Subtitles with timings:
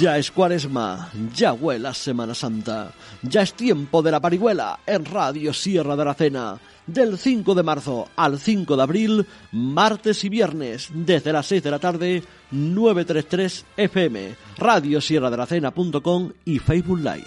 [0.00, 2.90] Ya es cuaresma, ya huela Semana Santa,
[3.22, 6.58] ya es tiempo de la parihuela en Radio Sierra de Aracena.
[6.84, 11.70] Del 5 de marzo al 5 de abril, martes y viernes, desde las 6 de
[11.70, 17.26] la tarde, 933 FM, Radio Sierra de Aracena.com y Facebook Live.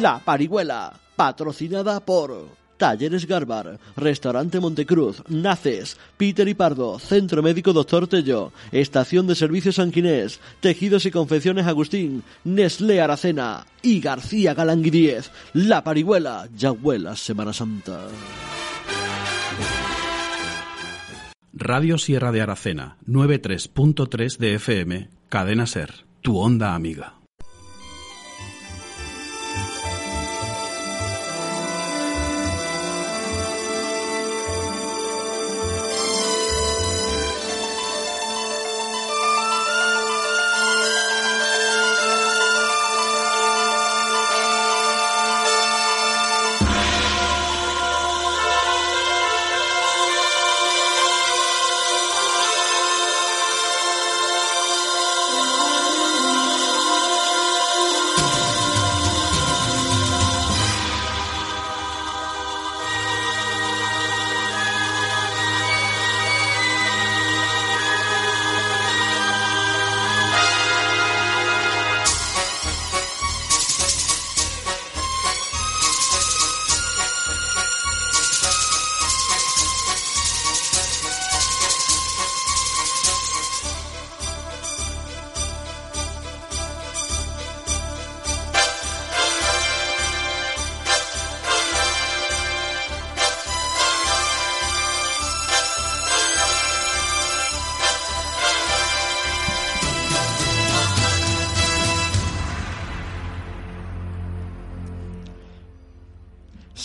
[0.00, 8.06] La parihuela, patrocinada por Talleres Garbar, Restaurante Montecruz, Naces, Peter y Pardo, Centro Médico Doctor
[8.06, 15.30] Tello, Estación de Servicios Sanquinés, Tejidos y Confecciones Agustín, Nestlé Aracena y García Galanguidiez.
[15.52, 18.06] La Parihuela, ya huela Semana Santa.
[21.58, 27.14] Radio Sierra de Aracena, 93.3 de FM, Cadena Ser, tu onda amiga.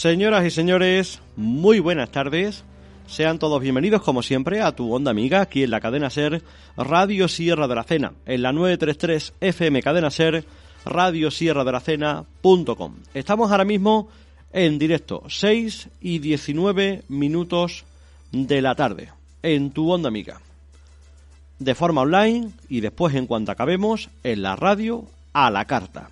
[0.01, 2.63] Señoras y señores, muy buenas tardes.
[3.05, 6.41] Sean todos bienvenidos, como siempre, a tu onda amiga, aquí en la cadena Ser,
[6.75, 10.43] Radio Sierra de la Cena, en la 933 FM Cadena Ser,
[10.85, 12.95] Radio Sierra de la Cena.com.
[13.13, 14.09] Estamos ahora mismo
[14.51, 17.85] en directo, 6 y 19 minutos
[18.31, 19.09] de la tarde,
[19.43, 20.41] en tu onda amiga.
[21.59, 26.09] De forma online y después, en cuanto acabemos, en la radio a la carta.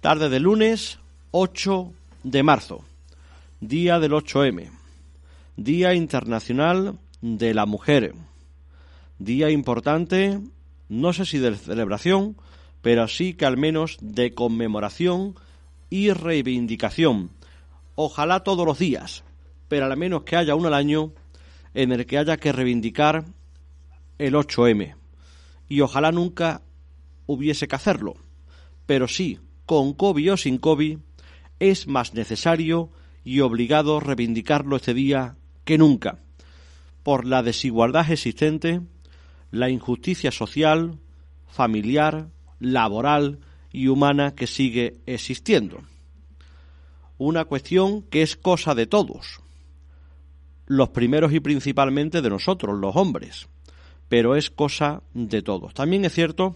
[0.00, 0.98] Tarde de lunes
[1.30, 1.92] 8
[2.24, 2.82] de marzo.
[3.60, 4.70] Día del 8M,
[5.56, 8.14] Día Internacional de la Mujer,
[9.18, 10.40] día importante,
[10.90, 12.36] no sé si de celebración,
[12.82, 15.36] pero sí que al menos de conmemoración
[15.88, 17.30] y reivindicación.
[17.94, 19.24] Ojalá todos los días,
[19.68, 21.12] pero al menos que haya uno al año
[21.72, 23.24] en el que haya que reivindicar
[24.18, 24.96] el 8M.
[25.68, 26.60] Y ojalá nunca
[27.26, 28.16] hubiese que hacerlo.
[28.84, 30.98] Pero sí, con COVID o sin COVID,
[31.58, 32.90] es más necesario
[33.26, 36.20] y obligado a reivindicarlo este día que nunca,
[37.02, 38.82] por la desigualdad existente,
[39.50, 41.00] la injusticia social,
[41.48, 42.28] familiar,
[42.60, 43.40] laboral
[43.72, 45.80] y humana que sigue existiendo.
[47.18, 49.40] Una cuestión que es cosa de todos,
[50.66, 53.48] los primeros y principalmente de nosotros, los hombres,
[54.08, 55.74] pero es cosa de todos.
[55.74, 56.54] También es cierto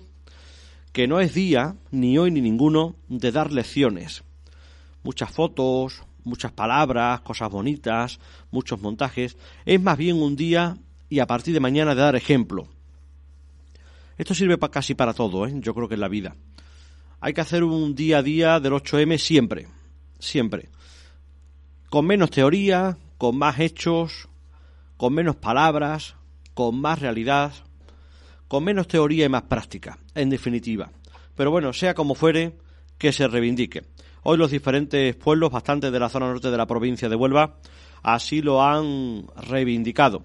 [0.92, 4.22] que no es día, ni hoy ni ninguno, de dar lecciones.
[5.02, 8.18] Muchas fotos, muchas palabras, cosas bonitas,
[8.50, 9.36] muchos montajes.
[9.64, 10.76] Es más bien un día
[11.08, 12.68] y a partir de mañana de dar ejemplo.
[14.16, 15.52] Esto sirve para casi para todo, ¿eh?
[15.56, 16.36] yo creo que en la vida.
[17.20, 19.68] Hay que hacer un día a día del 8M siempre,
[20.18, 20.68] siempre.
[21.88, 24.28] Con menos teoría, con más hechos,
[24.96, 26.14] con menos palabras,
[26.54, 27.52] con más realidad,
[28.48, 30.90] con menos teoría y más práctica, en definitiva.
[31.34, 32.58] Pero bueno, sea como fuere,
[32.98, 33.84] que se reivindique.
[34.22, 37.56] Hoy los diferentes pueblos, bastante de la zona norte de la provincia de Huelva,
[38.02, 40.24] así lo han reivindicado.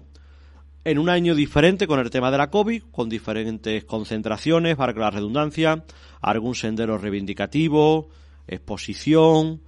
[0.84, 5.10] En un año diferente con el tema de la COVID, con diferentes concentraciones, para la
[5.10, 5.84] redundancia,
[6.20, 8.08] algún sendero reivindicativo,
[8.46, 9.62] exposición,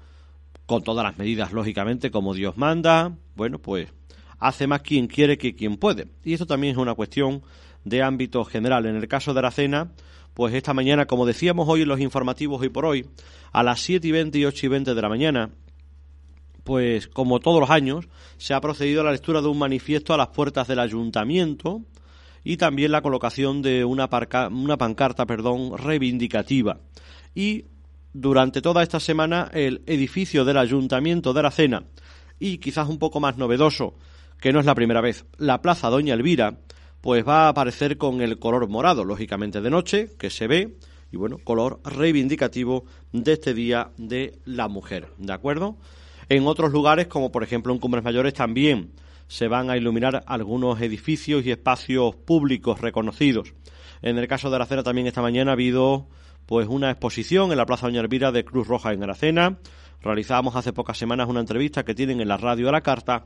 [0.66, 3.16] con todas las medidas, lógicamente, como Dios manda.
[3.34, 3.88] Bueno, pues
[4.38, 6.08] hace más quien quiere que quien puede.
[6.22, 7.42] Y esto también es una cuestión
[7.84, 8.84] de ámbito general.
[8.84, 9.90] En el caso de la cena,
[10.38, 13.04] pues esta mañana, como decíamos hoy en los informativos hoy por hoy,
[13.50, 15.50] a las 7 y 20 y 8 y 20 de la mañana,
[16.62, 18.06] pues como todos los años,
[18.36, 21.82] se ha procedido a la lectura de un manifiesto a las puertas del ayuntamiento
[22.44, 24.08] y también la colocación de una,
[24.52, 26.78] una pancarta perdón, reivindicativa.
[27.34, 27.64] Y
[28.12, 31.82] durante toda esta semana el edificio del ayuntamiento de la Cena
[32.38, 33.96] y quizás un poco más novedoso,
[34.40, 36.60] que no es la primera vez, la Plaza Doña Elvira,
[37.08, 40.76] pues va a aparecer con el color morado, lógicamente de noche, que se ve,
[41.10, 45.78] y bueno, color reivindicativo de este Día de la Mujer, ¿de acuerdo?
[46.28, 48.92] En otros lugares, como por ejemplo en Cumbres Mayores, también
[49.26, 53.54] se van a iluminar algunos edificios y espacios públicos reconocidos.
[54.02, 56.08] En el caso de Aracena también esta mañana ha habido
[56.44, 59.56] pues una exposición en la Plaza Doña Elvira de Cruz Roja en Aracena.
[60.02, 63.24] Realizábamos hace pocas semanas una entrevista que tienen en la radio a la carta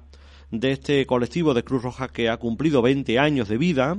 [0.53, 3.99] de este colectivo de Cruz Roja que ha cumplido 20 años de vida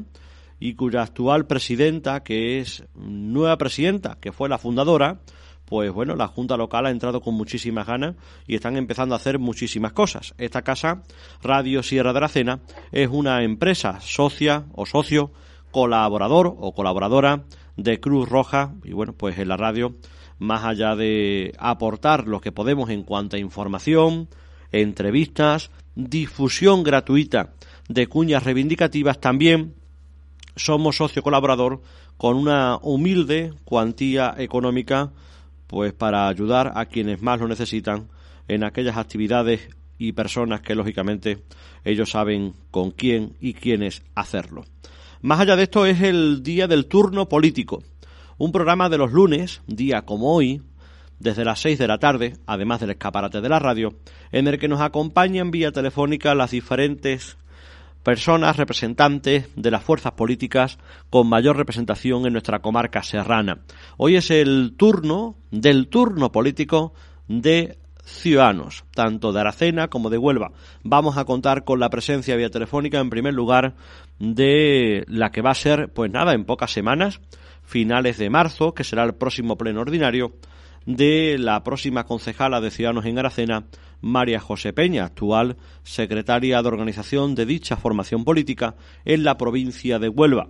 [0.59, 5.19] y cuya actual presidenta, que es nueva presidenta, que fue la fundadora,
[5.65, 8.15] pues bueno, la Junta Local ha entrado con muchísimas ganas
[8.47, 10.35] y están empezando a hacer muchísimas cosas.
[10.37, 11.01] Esta casa,
[11.41, 12.59] Radio Sierra de la Cena,
[12.91, 15.31] es una empresa socia o socio,
[15.71, 17.45] colaborador o colaboradora
[17.75, 19.95] de Cruz Roja y bueno, pues en la radio,
[20.37, 24.29] más allá de aportar lo que podemos en cuanto a información,
[24.71, 27.53] entrevistas, difusión gratuita
[27.87, 29.75] de cuñas reivindicativas, también
[30.55, 31.81] somos socio colaborador
[32.17, 35.11] con una humilde cuantía económica
[35.67, 38.07] pues para ayudar a quienes más lo necesitan
[38.47, 41.43] en aquellas actividades y personas que lógicamente
[41.83, 44.65] ellos saben con quién y quiénes hacerlo.
[45.21, 47.81] Más allá de esto es el día del turno político,
[48.37, 50.61] un programa de los lunes, día como hoy,
[51.23, 53.95] desde las 6 de la tarde, además del escaparate de la radio,
[54.31, 57.37] en el que nos acompañan vía telefónica las diferentes
[58.03, 60.77] personas representantes de las fuerzas políticas
[61.09, 63.59] con mayor representación en nuestra comarca serrana.
[63.95, 66.93] Hoy es el turno del turno político
[67.29, 70.51] de Ciudadanos, tanto de Aracena como de Huelva.
[70.83, 73.75] Vamos a contar con la presencia vía telefónica, en primer lugar,
[74.19, 77.21] de la que va a ser, pues nada, en pocas semanas,
[77.63, 80.33] finales de marzo, que será el próximo pleno ordinario,
[80.85, 83.65] de la próxima concejala de Ciudadanos en Aracena,
[84.01, 88.75] María José Peña, actual secretaria de organización de dicha formación política
[89.05, 90.49] en la provincia de Huelva.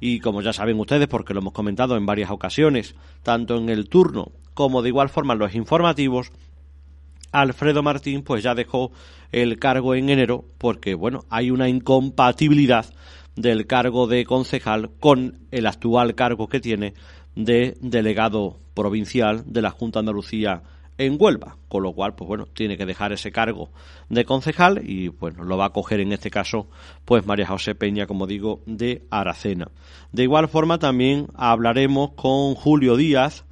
[0.00, 3.88] Y como ya saben ustedes, porque lo hemos comentado en varias ocasiones, tanto en el
[3.88, 6.32] turno como de igual forma en los informativos,
[7.32, 8.92] Alfredo Martín pues ya dejó
[9.32, 12.86] el cargo en enero porque bueno, hay una incompatibilidad
[13.34, 16.94] del cargo de concejal con el actual cargo que tiene
[17.34, 20.62] de delegado provincial de la Junta de Andalucía
[20.98, 23.70] en Huelva, con lo cual, pues bueno, tiene que dejar ese cargo
[24.08, 26.68] de concejal y bueno, lo va a coger en este caso,
[27.04, 29.68] pues María José Peña, como digo, de Aracena.
[30.12, 33.44] De igual forma también hablaremos con Julio Díaz,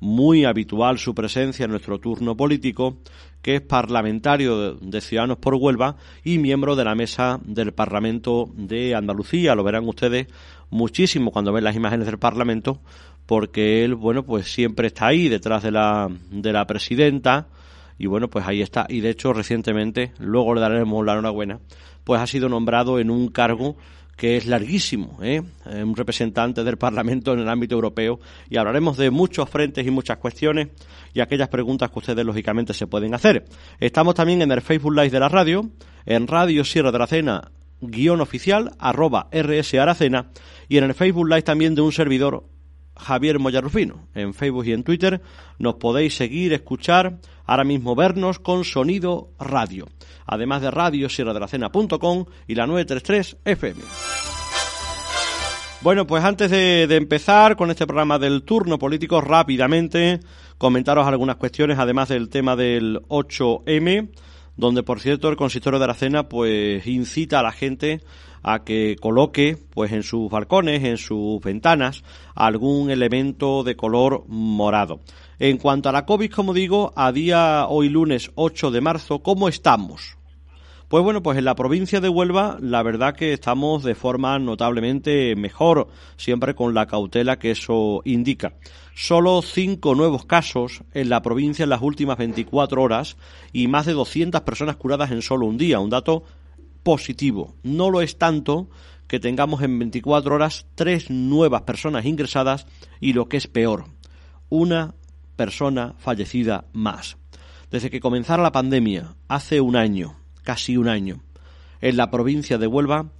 [0.00, 2.98] muy habitual su presencia en nuestro turno político,
[3.42, 8.94] que es parlamentario de, Ciudadanos por Huelva y miembro de la mesa del Parlamento de
[8.94, 9.54] Andalucía.
[9.54, 10.26] Lo verán ustedes
[10.70, 12.80] muchísimo cuando ven las imágenes del Parlamento,
[13.26, 17.48] porque él, bueno, pues siempre está ahí detrás de la, de la presidenta
[17.98, 18.86] y bueno, pues ahí está.
[18.88, 21.60] Y de hecho, recientemente, luego le daremos la enhorabuena,
[22.04, 23.76] pues ha sido nombrado en un cargo
[24.16, 25.42] que es larguísimo, ¿eh?
[25.66, 25.82] ¿eh?
[25.82, 28.18] un representante del Parlamento en el ámbito europeo
[28.48, 30.68] y hablaremos de muchos frentes y muchas cuestiones
[31.12, 33.44] y aquellas preguntas que ustedes lógicamente se pueden hacer.
[33.78, 35.68] Estamos también en el Facebook Live de la radio,
[36.06, 37.50] en Radio Sierra de la Cena
[37.82, 40.30] guion oficial arroba RS Aracena
[40.66, 42.44] y en el Facebook Live también de un servidor
[42.96, 44.08] Javier Moyarrufino.
[44.14, 45.20] En Facebook y en Twitter
[45.58, 49.86] nos podéis seguir, escuchar, ahora mismo vernos con sonido radio.
[50.26, 53.82] Además de radio sierra de la cena.com y la 933 FM.
[55.82, 60.20] Bueno, pues antes de, empezar con este programa del turno político, rápidamente
[60.58, 64.10] comentaros algunas cuestiones, además del tema del 8M,
[64.56, 68.00] donde por cierto el consistorio de Aracena pues incita a la gente
[68.48, 72.04] a que coloque pues en sus balcones, en sus ventanas,
[72.36, 75.00] algún elemento de color morado.
[75.40, 79.48] En cuanto a la COVID, como digo, a día hoy lunes 8 de marzo, ¿cómo
[79.48, 80.16] estamos?
[80.86, 85.34] Pues bueno, pues en la provincia de Huelva la verdad que estamos de forma notablemente
[85.34, 88.54] mejor, siempre con la cautela que eso indica.
[88.94, 93.16] Solo cinco nuevos casos en la provincia en las últimas 24 horas
[93.52, 96.22] y más de 200 personas curadas en solo un día, un dato
[96.86, 97.56] positivo.
[97.64, 98.70] No lo es tanto
[99.08, 102.68] que tengamos en 24 horas tres nuevas personas ingresadas
[103.00, 103.86] y lo que es peor,
[104.50, 104.94] una
[105.34, 107.16] persona fallecida más.
[107.72, 110.14] Desde que comenzara la pandemia, hace un año,
[110.44, 111.24] casi un año,
[111.80, 113.10] en la provincia de Huelva,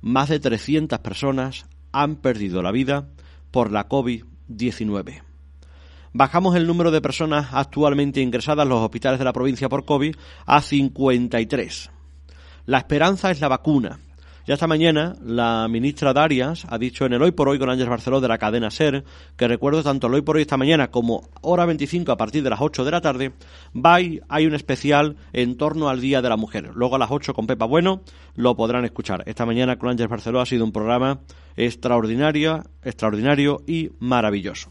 [0.00, 3.08] más de 300 personas han perdido la vida
[3.50, 5.22] por la COVID-19.
[6.12, 10.14] Bajamos el número de personas actualmente ingresadas en los hospitales de la provincia por COVID
[10.46, 11.90] a 53.
[12.66, 14.00] La esperanza es la vacuna
[14.44, 17.88] Ya esta mañana la ministra Darias ha dicho en el Hoy por Hoy con Ángel
[17.88, 19.04] Barceló de la cadena SER,
[19.36, 22.50] que recuerdo tanto el Hoy por Hoy esta mañana como hora 25 a partir de
[22.50, 23.32] las 8 de la tarde,
[24.28, 26.72] hay un especial en torno al Día de la Mujer.
[26.74, 28.02] Luego a las 8 con Pepa Bueno
[28.34, 29.22] lo podrán escuchar.
[29.26, 31.20] Esta mañana con Ángel Barceló ha sido un programa
[31.56, 34.70] extraordinario, extraordinario y maravilloso.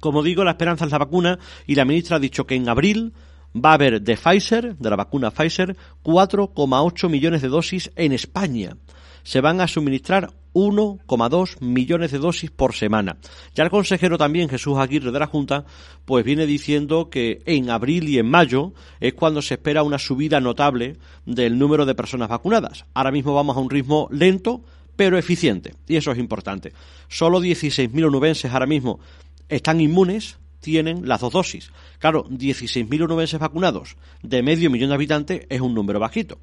[0.00, 3.14] Como digo, la esperanza es la vacuna y la ministra ha dicho que en abril
[3.54, 8.76] va a haber de Pfizer, de la vacuna Pfizer, 4,8 millones de dosis en España.
[9.22, 13.16] Se van a suministrar 1,2 millones de dosis por semana.
[13.54, 15.64] Ya el consejero también, Jesús Aguirre de la Junta,
[16.04, 20.40] pues viene diciendo que en abril y en mayo es cuando se espera una subida
[20.40, 20.96] notable
[21.26, 22.86] del número de personas vacunadas.
[22.94, 24.62] Ahora mismo vamos a un ritmo lento,
[24.96, 26.72] pero eficiente, y eso es importante.
[27.08, 29.00] Solo 16.000 onubenses ahora mismo
[29.48, 31.70] están inmunes tienen las dos dosis.
[31.98, 36.38] Claro, 16.000 unubenses vacunados de medio millón de habitantes es un número bajito.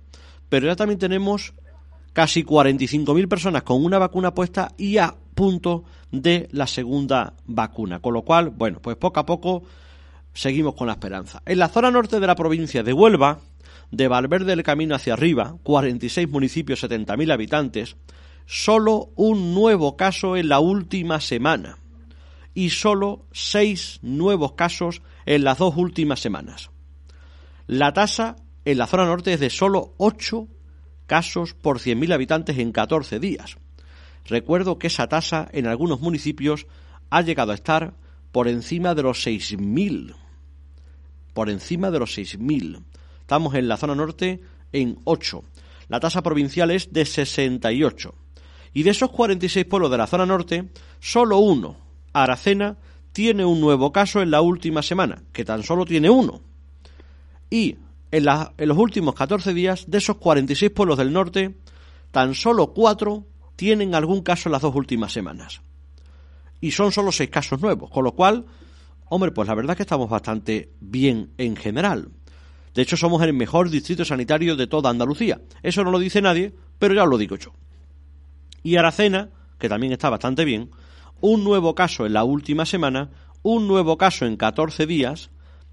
[0.47, 1.53] Pero ya también tenemos
[2.13, 7.99] casi 45.000 personas con una vacuna puesta y a punto de la segunda vacuna.
[7.99, 9.63] Con lo cual, bueno, pues poco a poco
[10.33, 11.41] seguimos con la esperanza.
[11.47, 13.39] En la zona norte de la provincia de Huelva,
[13.89, 17.95] de Valverde del Camino hacia arriba, 46 municipios, 70.000 habitantes,
[18.45, 21.80] solo un nuevo caso en la última semana
[22.53, 26.69] y solo seis nuevos casos en las dos últimas semanas.
[27.67, 30.47] La tasa en la zona norte es de solo 8
[31.07, 33.57] casos por 100.000 habitantes en 14 días.
[34.25, 36.67] Recuerdo que esa tasa en algunos municipios
[37.09, 37.93] ha llegado a estar
[38.31, 40.15] por encima de los 6.000.
[41.33, 42.83] Por encima de los 6.000.
[43.21, 44.41] Estamos en la zona norte
[44.71, 45.43] en 8.
[45.89, 48.15] La tasa provincial es de 68.
[48.73, 51.77] Y de esos 46 pueblos de la zona norte, solo uno,
[52.13, 52.77] Aracena
[53.11, 56.41] tiene un nuevo caso en la última semana, que tan solo tiene uno.
[57.49, 57.77] Y
[58.11, 61.55] en, los últimos 14 días, de esos 46 pueblos del norte,
[62.11, 63.25] tan solo cuatro
[63.55, 65.61] tienen algún caso en las dos últimas semanas.
[66.59, 68.45] Y son solo seis casos nuevos, con lo cual,
[69.05, 72.09] hombre, pues la verdad es que estamos bastante bien en general.
[72.73, 75.41] De hecho, somos el mejor distrito sanitario de toda Andalucía.
[75.61, 77.53] Eso no lo dice nadie, pero ya lo digo yo.
[78.63, 80.69] Y Aracena, que también está bastante bien,
[81.21, 83.09] un nuevo caso en la última semana,
[83.43, 85.29] un nuevo caso en 14 días,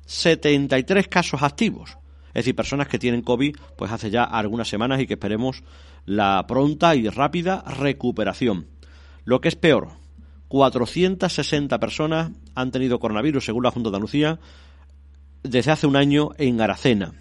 [0.07, 1.99] 73 casos activos.
[2.29, 5.63] Es decir, personas que tienen COVID pues hace ya algunas semanas y que esperemos
[6.05, 8.69] la pronta y rápida recuperación.
[9.25, 9.89] Lo que es peor,
[10.49, 14.39] 460 personas han tenido coronavirus según la Junta de Andalucía
[15.43, 17.15] desde hace un año en Aracena.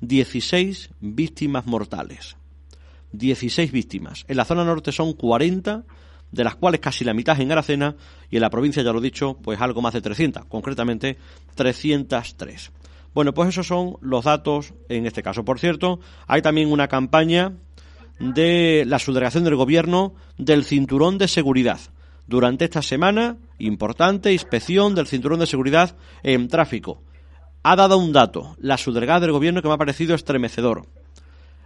[0.00, 2.36] 16 víctimas mortales.
[3.12, 4.24] 16 víctimas.
[4.28, 5.84] En la zona norte son 40
[6.32, 7.96] de las cuales casi la mitad en Aracena
[8.30, 11.16] y en la provincia, ya lo he dicho, pues algo más de 300, concretamente
[11.54, 12.72] 303.
[13.14, 15.44] Bueno, pues esos son los datos en este caso.
[15.44, 17.52] Por cierto, hay también una campaña
[18.18, 21.80] de la subdelegación del gobierno del cinturón de seguridad.
[22.26, 27.02] Durante esta semana, importante inspección del cinturón de seguridad en tráfico.
[27.62, 30.86] Ha dado un dato, la subdelegada del gobierno que me ha parecido estremecedor.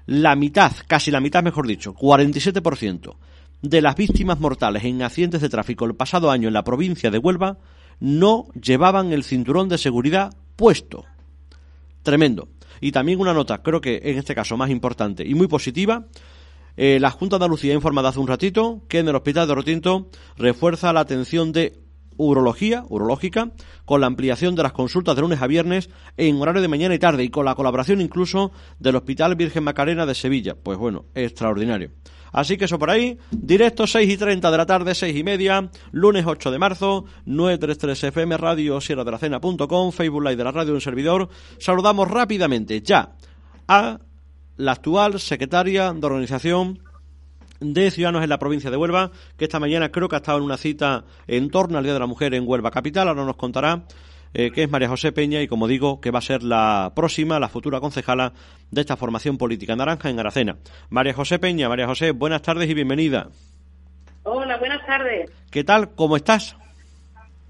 [0.06, 3.16] La mitad, casi la mitad mejor dicho, 47%,
[3.62, 7.18] de las víctimas mortales en accidentes de tráfico el pasado año en la provincia de
[7.18, 7.58] Huelva
[7.98, 11.04] no llevaban el cinturón de seguridad puesto.
[12.02, 12.48] Tremendo.
[12.80, 16.06] Y también una nota, creo que en este caso más importante y muy positiva,
[16.76, 19.54] eh, la Junta de Andalucía ha informado hace un ratito que en el Hospital de
[19.54, 21.78] Rotinto refuerza la atención de
[22.16, 23.50] urología, urológica,
[23.84, 26.98] con la ampliación de las consultas de lunes a viernes en horario de mañana y
[26.98, 30.54] tarde y con la colaboración incluso del Hospital Virgen Macarena de Sevilla.
[30.54, 31.90] Pues bueno, extraordinario.
[32.32, 35.70] Así que eso por ahí, directo 6 y 30 de la tarde, 6 y media,
[35.92, 40.52] lunes 8 de marzo, 933 FM Radio, Sierra de la Cena.com, Facebook Live de la
[40.52, 41.28] radio un servidor.
[41.58, 43.16] Saludamos rápidamente ya
[43.68, 44.00] a
[44.56, 46.80] la actual secretaria de organización
[47.60, 50.44] de Ciudadanos en la provincia de Huelva, que esta mañana creo que ha estado en
[50.44, 53.84] una cita en torno al Día de la Mujer en Huelva Capital, ahora nos contará
[54.34, 57.40] eh, que es María José Peña y como digo que va a ser la próxima,
[57.40, 58.32] la futura concejala
[58.70, 60.56] de esta formación política naranja en Aracena.
[60.88, 63.28] María José Peña, María José, buenas tardes y bienvenida.
[64.22, 65.30] Hola, buenas tardes.
[65.50, 65.94] ¿Qué tal?
[65.94, 66.56] ¿Cómo estás?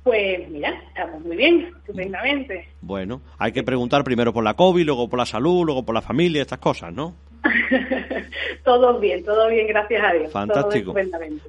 [0.02, 2.68] Pues mira, estamos muy bien, estupendamente.
[2.80, 6.00] Bueno, hay que preguntar primero por la COVID, luego por la salud, luego por la
[6.00, 7.14] familia, estas cosas, ¿no?
[8.64, 10.32] todo bien, todo bien, gracias a Dios.
[10.32, 10.94] Fantástico.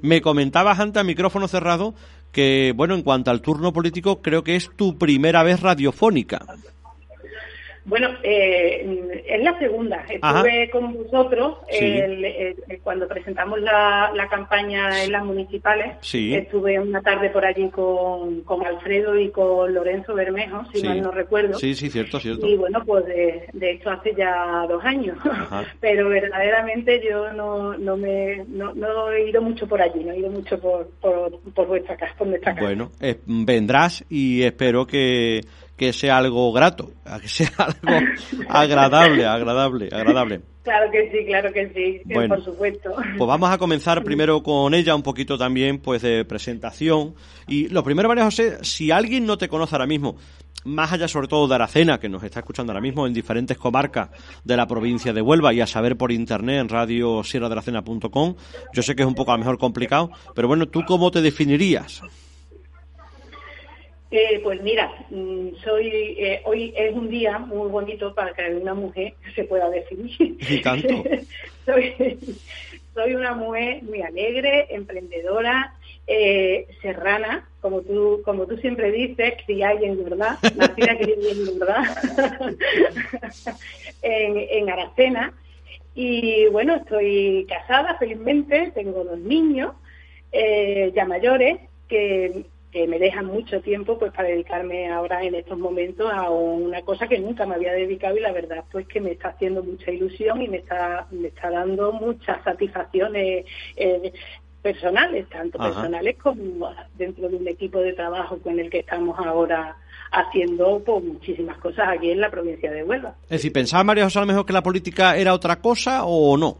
[0.01, 1.93] Me comentabas antes a micrófono cerrado
[2.31, 6.45] que, bueno, en cuanto al turno político, creo que es tu primera vez radiofónica.
[7.85, 10.05] Bueno, eh, es la segunda.
[10.07, 11.57] Estuve con vosotros
[12.83, 15.97] cuando presentamos la, campaña en las municipales.
[16.13, 21.11] Estuve una tarde por allí con, con Alfredo y con Lorenzo Bermejo, si mal no
[21.11, 21.57] recuerdo.
[21.57, 22.47] Sí, sí, cierto, cierto.
[22.47, 25.17] Y bueno, pues de, de esto hace ya dos años.
[25.81, 30.29] Pero verdaderamente yo no, no me no, he ido mucho por allí, no he ido
[30.29, 32.65] mucho por, por, por vuestra casa, por nuestra casa.
[32.65, 32.91] Bueno,
[33.25, 35.41] vendrás y espero que
[35.81, 38.05] que sea algo grato, que sea algo
[38.49, 40.41] agradable, agradable, agradable.
[40.61, 42.91] Claro que sí, claro que sí, por supuesto.
[43.17, 47.15] Pues vamos a comenzar primero con ella, un poquito también pues de presentación.
[47.47, 50.17] Y lo primero, María José, si alguien no te conoce ahora mismo,
[50.65, 54.11] más allá sobre todo de Aracena, que nos está escuchando ahora mismo en diferentes comarcas
[54.43, 59.01] de la provincia de Huelva y a saber por internet en radio yo sé que
[59.01, 62.03] es un poco a lo mejor complicado, pero bueno, ¿tú cómo te definirías?
[64.11, 65.87] Eh, pues mira, mm, soy
[66.19, 70.11] eh, hoy es un día muy bonito para que una mujer se pueda definir.
[70.19, 71.01] ¿Y tanto?
[71.65, 72.19] soy,
[72.93, 75.75] soy una mujer muy alegre, emprendedora,
[76.07, 81.83] eh, serrana, como tú como tú siempre dices, criada y verdad, nacida criada y verdad,
[84.01, 85.33] en, en Aracena.
[85.95, 89.71] Y bueno, estoy casada felizmente, tengo dos niños
[90.93, 96.11] ya mayores que que me dejan mucho tiempo pues para dedicarme ahora en estos momentos
[96.11, 99.29] a una cosa que nunca me había dedicado y la verdad pues que me está
[99.29, 104.13] haciendo mucha ilusión y me está me está dando muchas satisfacciones eh,
[104.61, 109.75] personales tanto personales como dentro de un equipo de trabajo con el que estamos ahora
[110.11, 113.15] haciendo pues, muchísimas cosas aquí en la provincia de Huelva.
[113.23, 116.37] Es decir, ¿pensaba María José a lo mejor que la política era otra cosa o
[116.37, 116.57] no?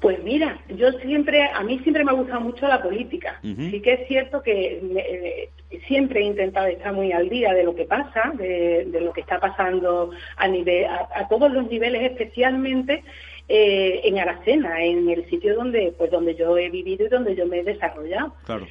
[0.00, 3.38] Pues mira, yo siempre, a mí siempre me ha gustado mucho la política.
[3.42, 5.50] Sí que es cierto que eh,
[5.86, 9.38] siempre he intentado estar muy al día de lo que pasa, de, lo que está
[9.38, 13.04] pasando a, nivel, a, todos los niveles, especialmente
[13.46, 17.46] eh, en Aracena, en el sitio donde, pues donde yo he vivido y donde yo
[17.46, 18.34] me he desarrollado.
[18.46, 18.66] Claro.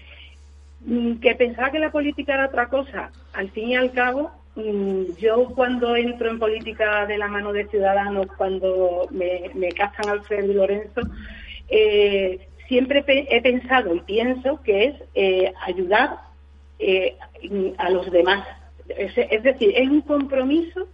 [0.82, 3.12] Mm, que pensaba que la política era otra cosa.
[3.34, 4.32] Al fin y al cabo,
[5.18, 9.70] yo cuando entro en política de la mano de Ciudadanos, cuando me, me
[10.08, 11.02] Alfredo y Lorenzo,
[11.70, 16.18] eh, siempre he pensado y pienso que es eh, ayudar
[16.80, 17.16] eh,
[17.78, 18.48] a los demás.
[18.88, 20.88] Es, decir, es un compromiso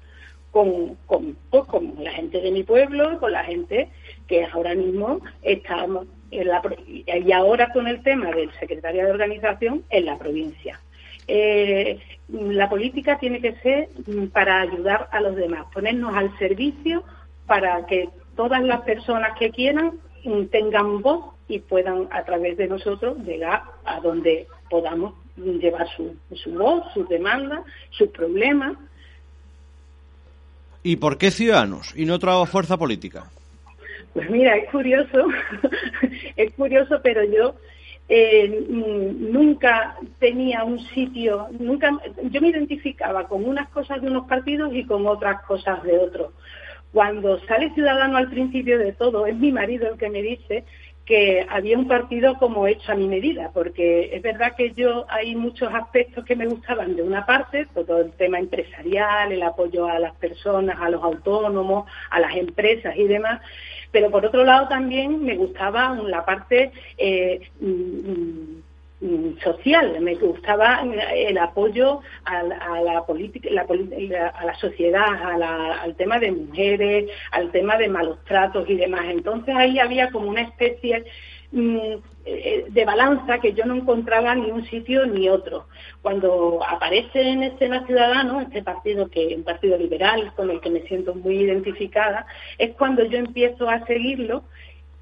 [0.51, 3.89] pues, con, la gente de mi pueblo, con la gente
[4.27, 9.83] que ahora mismo estamos en la, y ahora con el tema del secretario de organización
[9.89, 10.79] en la provincia.
[11.27, 17.03] Eh, la política tiene que ser mm, para ayudar a los demás, ponernos al servicio
[17.45, 22.67] para que todas las personas que quieran mm, tengan voz y puedan a través de
[22.67, 27.61] nosotros llegar a donde podamos mm, llevar su, su voz, sus demandas,
[27.91, 28.73] sus problemas.
[30.83, 33.25] ¿Y por qué Ciudadanos y no otra fuerza política?
[34.13, 35.27] Pues mira, es curioso,
[36.37, 37.55] es curioso, pero yo
[38.07, 41.91] eh, nunca tenía un sitio, nunca,
[42.23, 46.33] yo me identificaba con unas cosas de unos partidos y con otras cosas de otros.
[46.91, 50.63] Cuando sale Ciudadano al principio de todo, es mi marido el que me dice
[51.05, 55.35] que había un partido como hecho a mi medida, porque es verdad que yo hay
[55.35, 59.99] muchos aspectos que me gustaban de una parte, todo el tema empresarial, el apoyo a
[59.99, 63.39] las personas, a los autónomos, a las empresas y demás,
[63.91, 68.63] pero por otro lado también me gustaba la parte eh, mm, mm,
[69.43, 70.81] social, me gustaba
[71.13, 73.49] el apoyo a, la política,
[74.33, 75.41] a la sociedad,
[75.81, 79.05] al tema de mujeres, al tema de malos tratos y demás.
[79.09, 81.05] Entonces ahí había como una especie
[81.51, 85.67] Mm, eh, de balanza que yo no encontraba ni un sitio ni otro.
[86.01, 90.81] Cuando aparece en escena Ciudadano, este partido que un partido liberal con el que me
[90.81, 92.25] siento muy identificada,
[92.57, 94.43] es cuando yo empiezo a seguirlo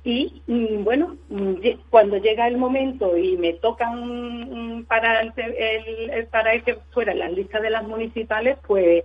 [0.03, 1.53] y mm, bueno, mm,
[1.89, 7.31] cuando llega el momento y me tocan para el, para el que fuera en las
[7.31, 9.03] listas de las municipales, pues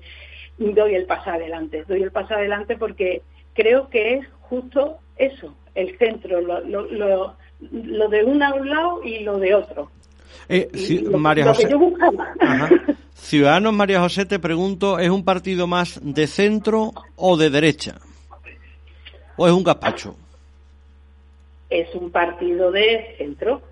[0.58, 3.22] doy el paso adelante, doy el paso adelante porque
[3.54, 9.38] creo que es justo eso, el centro, lo, lo, lo, de un lado y lo
[9.38, 9.90] de otro.
[10.48, 10.68] Eh,
[11.10, 11.68] María José.
[13.14, 17.96] Ciudadanos María José, te pregunto, ¿es un partido más de centro o de derecha?
[19.36, 20.16] ¿O es un gazpacho?
[21.70, 23.62] Es un partido de centro.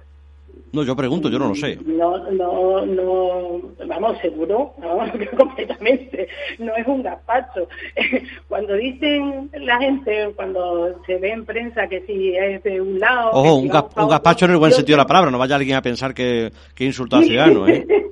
[0.72, 1.78] No, yo pregunto, yo no lo sé.
[1.86, 6.28] No, no, no, vamos, seguro, vamos, completamente.
[6.58, 7.68] No es un gazpacho.
[8.48, 13.30] Cuando dicen la gente, cuando se ve en prensa que si es de un lado...
[13.32, 16.12] Ojo, un, gazpacho en el buen sentido de la palabra, no vaya alguien a pensar
[16.12, 17.86] que, que insulta a ciudadanos, ¿eh?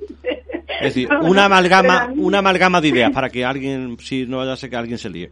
[0.79, 4.57] Es decir, una amalgama, una amalgama de ideas para que alguien, si no vaya a
[4.57, 5.31] ser que alguien se líe.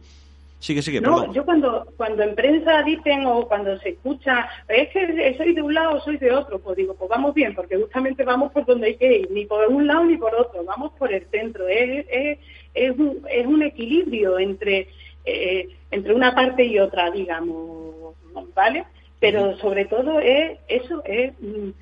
[0.58, 5.34] Sigue, sigue, No, yo cuando, cuando en prensa dicen o cuando se escucha, es que
[5.36, 8.24] soy de un lado o soy de otro, pues digo, pues vamos bien, porque justamente
[8.24, 11.12] vamos por donde hay que ir, ni por un lado ni por otro, vamos por
[11.12, 11.68] el centro.
[11.68, 12.38] Es, es,
[12.72, 14.88] es, un, es un equilibrio entre,
[15.26, 18.14] eh, entre una parte y otra, digamos,
[18.54, 18.84] ¿vale?
[19.20, 21.32] Pero sobre todo es eso, es...
[21.40, 21.72] Mm,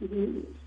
[0.00, 0.59] mm,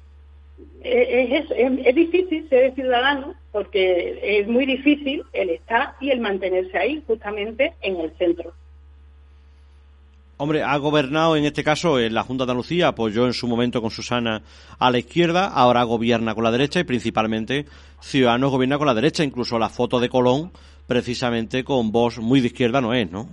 [0.84, 7.04] es, es, difícil ser ciudadano porque es muy difícil el estar y el mantenerse ahí,
[7.06, 8.54] justamente en el centro.
[10.38, 13.82] Hombre, ha gobernado en este caso en la Junta de Andalucía, apoyó en su momento
[13.82, 14.42] con Susana
[14.80, 17.66] a la izquierda, ahora gobierna con la derecha y principalmente
[18.02, 20.52] Ciudadanos gobierna con la derecha, incluso la foto de Colón,
[20.88, 23.30] precisamente con voz muy de izquierda no es, ¿no?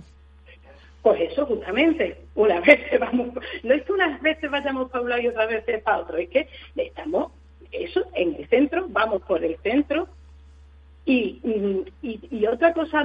[1.01, 2.17] Pues eso, justamente.
[2.35, 3.29] Una vez vamos,
[3.63, 6.29] no es que unas veces vayamos para un lado y otras veces para otro, es
[6.29, 7.31] que estamos,
[7.71, 10.07] eso, en el centro, vamos por el centro.
[11.03, 11.39] Y,
[12.03, 13.03] y, otra cosa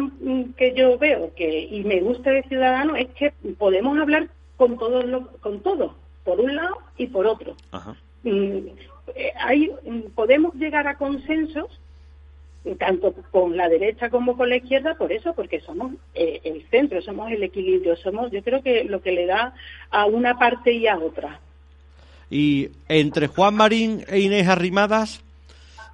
[0.58, 4.28] que yo veo que y me gusta de Ciudadano es que podemos hablar
[4.58, 5.04] con todos
[5.40, 7.56] con todos, por un lado y por otro.
[8.22, 8.68] Mm,
[9.14, 9.72] eh, hay,
[10.14, 11.80] podemos llegar a consensos
[12.74, 17.00] tanto con la derecha como con la izquierda, por eso, porque somos eh, el centro,
[17.00, 19.54] somos el equilibrio, somos, yo creo que lo que le da
[19.90, 21.40] a una parte y a otra.
[22.28, 25.22] Y entre Juan Marín e Inés Arrimadas,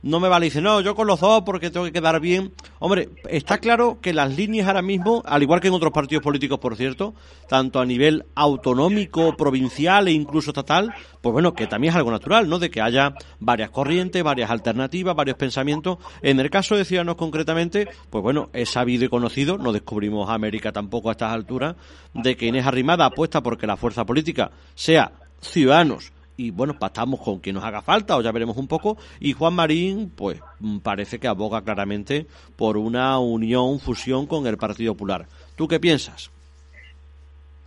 [0.03, 0.47] no me vale.
[0.47, 2.53] Dice, no, yo con los dos porque tengo que quedar bien.
[2.79, 6.59] Hombre, está claro que las líneas ahora mismo, al igual que en otros partidos políticos,
[6.59, 7.15] por cierto,
[7.49, 12.49] tanto a nivel autonómico, provincial e incluso estatal, pues bueno, que también es algo natural,
[12.49, 12.59] ¿no?
[12.59, 15.99] De que haya varias corrientes, varias alternativas, varios pensamientos.
[16.21, 20.73] En el caso de Ciudadanos concretamente, pues bueno, es sabido y conocido, no descubrimos América
[20.73, 21.77] tampoco a estas alturas,
[22.15, 26.13] de que Inés Arrimada apuesta porque la fuerza política sea Ciudadanos
[26.43, 28.97] y bueno, pactamos con quien nos haga falta, o ya veremos un poco.
[29.21, 32.27] Y Juan Marín, pues mm, parece que aboga claramente
[32.57, 35.27] por una unión, fusión con el Partido Popular.
[35.55, 36.33] ¿Tú qué piensas?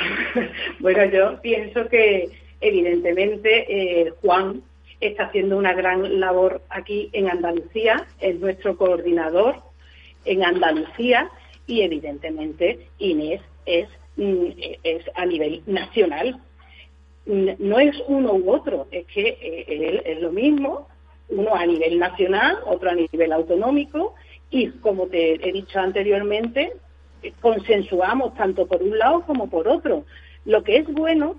[0.80, 2.30] bueno, yo pienso que
[2.62, 4.62] evidentemente eh, Juan
[5.00, 9.56] está haciendo una gran labor aquí en Andalucía, es nuestro coordinador
[10.24, 11.28] en Andalucía
[11.66, 14.46] y evidentemente Inés es, mm,
[14.82, 16.40] es a nivel nacional
[17.26, 20.88] no es uno u otro, es que eh, es lo mismo,
[21.28, 24.14] uno a nivel nacional, otro a nivel autonómico,
[24.50, 26.72] y como te he dicho anteriormente,
[27.40, 30.04] consensuamos tanto por un lado como por otro.
[30.44, 31.36] Lo que es bueno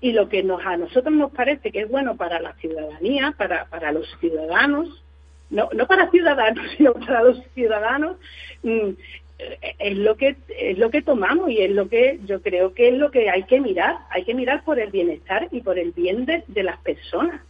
[0.00, 3.66] y lo que nos, a nosotros nos parece que es bueno para la ciudadanía, para,
[3.66, 5.02] para los ciudadanos,
[5.50, 8.16] no, no para ciudadanos, sino para los ciudadanos,
[8.62, 8.90] mm,
[9.38, 12.94] es lo que es lo que tomamos y es lo que yo creo que es
[12.94, 13.98] lo que hay que mirar.
[14.10, 17.42] Hay que mirar por el bienestar y por el bien de, las personas.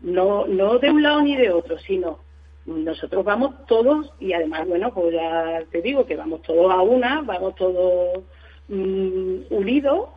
[0.00, 2.18] No no de un lado ni de otro sino
[2.66, 7.22] nosotros vamos todos y además bueno pues ya te digo que vamos todos a una
[7.22, 8.24] vamos todos
[8.68, 10.08] mm, unidos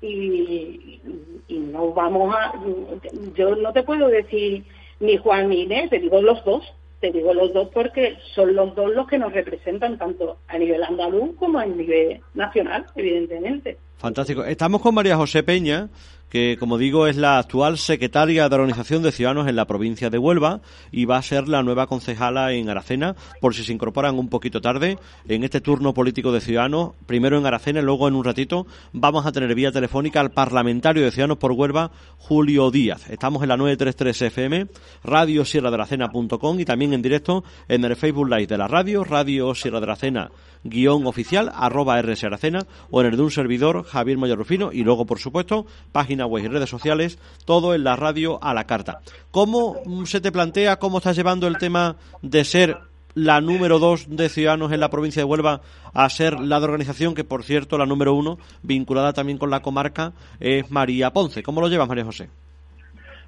[0.00, 1.00] y,
[1.48, 2.54] y no vamos a
[3.34, 4.64] yo no te puedo decir
[5.00, 8.74] ni Juan ni Inés te digo los dos te digo los dos porque son los
[8.74, 13.78] dos los que nos representan tanto a nivel andaluz como a nivel nacional, evidentemente.
[13.98, 14.44] Fantástico.
[14.44, 15.88] Estamos con María José Peña,
[16.28, 20.18] que como digo es la actual secretaria de Organización de Ciudadanos en la provincia de
[20.18, 20.60] Huelva
[20.92, 24.60] y va a ser la nueva concejala en Aracena, por si se incorporan un poquito
[24.60, 28.66] tarde en este turno político de Ciudadanos, primero en Aracena y luego en un ratito
[28.92, 33.08] vamos a tener vía telefónica al parlamentario de Ciudadanos por Huelva, Julio Díaz.
[33.08, 34.66] Estamos en la 933 FM,
[35.04, 35.88] radio sierra de la
[36.58, 39.96] y también en directo en el Facebook Live de la radio, Radio Sierra de la
[39.96, 40.30] Cena
[40.64, 44.82] guion oficial, arroba RS Aracena, o en el de un servidor, Javier Mayor Rufino, y
[44.82, 49.00] luego, por supuesto, página web y redes sociales, todo en la radio a la carta.
[49.30, 49.76] ¿Cómo
[50.06, 52.78] se te plantea, cómo estás llevando el tema de ser
[53.14, 55.60] la número dos de Ciudadanos en la provincia de Huelva
[55.92, 59.60] a ser la de organización, que por cierto, la número uno, vinculada también con la
[59.60, 61.42] comarca, es María Ponce.
[61.42, 62.28] ¿Cómo lo llevas, María José?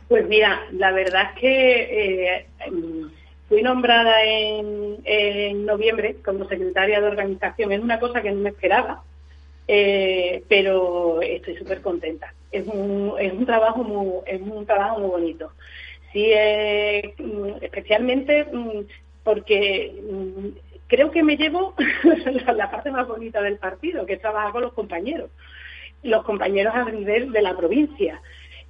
[0.08, 2.46] Pues mira, la verdad es que eh,
[3.50, 7.72] Fui nombrada en, noviembre como secretaria de organización.
[7.72, 9.02] Es una cosa que no me esperaba,
[9.72, 12.34] eh, pero estoy súper contenta.
[12.50, 15.52] Es un, es un trabajo muy, es un trabajo muy bonito.
[16.12, 17.14] Sí, eh,
[17.60, 18.80] especialmente mm,
[19.22, 20.46] porque mm,
[20.88, 21.74] creo que me llevo
[22.56, 25.30] la parte más bonita del partido, que es trabajar con los compañeros,
[26.02, 28.20] los compañeros a nivel de la provincia.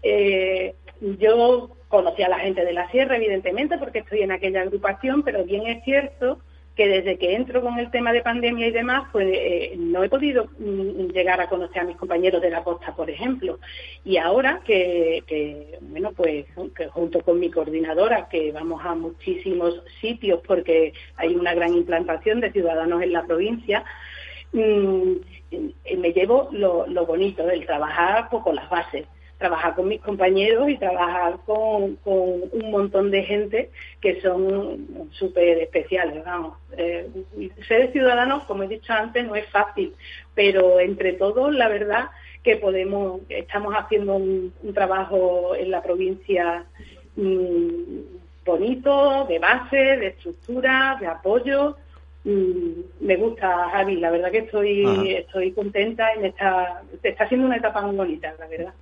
[0.02, 5.22] Eh, yo conocí a la gente de la sierra, evidentemente, porque estoy en aquella agrupación,
[5.22, 6.40] pero bien es cierto
[6.80, 10.08] que desde que entro con el tema de pandemia y demás, pues eh, no he
[10.08, 13.58] podido mm, llegar a conocer a mis compañeros de la costa, por ejemplo.
[14.02, 16.46] Y ahora que, bueno, pues
[16.94, 22.50] junto con mi coordinadora, que vamos a muchísimos sitios porque hay una gran implantación de
[22.50, 23.84] ciudadanos en la provincia,
[24.54, 25.12] mm,
[25.98, 29.06] me llevo lo, lo bonito del trabajar pues, con las bases
[29.40, 36.22] trabajar con mis compañeros y trabajar con, un montón de gente que son súper especiales,
[36.24, 36.58] vamos.
[36.76, 37.08] Eh,
[37.66, 39.94] ser ciudadanos, como he dicho antes, no es fácil,
[40.34, 42.10] pero entre todos, la verdad
[42.44, 46.66] que podemos, estamos haciendo un, trabajo en la provincia
[47.16, 47.98] mm,
[48.44, 51.76] bonito, de base, de estructura, de apoyo.
[52.24, 57.56] Mm, me gusta, Javi, la verdad que estoy, estoy contenta en esta, está siendo una
[57.56, 58.74] etapa muy bonita, la verdad.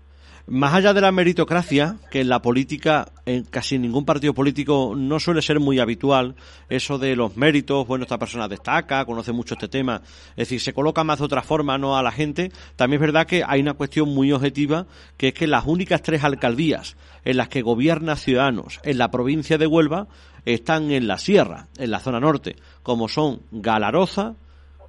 [0.50, 5.20] Más allá de la meritocracia, que en la política, en casi ningún partido político no
[5.20, 6.36] suele ser muy habitual,
[6.70, 10.72] eso de los méritos, bueno, esta persona destaca, conoce mucho este tema, es decir, se
[10.72, 13.74] coloca más de otra forma, no a la gente, también es verdad que hay una
[13.74, 14.86] cuestión muy objetiva,
[15.18, 19.58] que es que las únicas tres alcaldías en las que gobierna Ciudadanos en la provincia
[19.58, 20.08] de Huelva
[20.46, 24.36] están en la sierra, en la zona norte, como son Galaroza,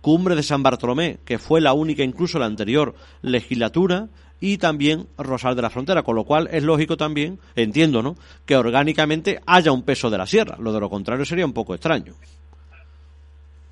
[0.01, 4.07] Cumbre de San Bartolomé, que fue la única incluso la anterior legislatura,
[4.39, 8.55] y también Rosal de la Frontera, con lo cual es lógico también, entiendo, ¿no?, que
[8.55, 12.13] orgánicamente haya un peso de la sierra, lo de lo contrario sería un poco extraño.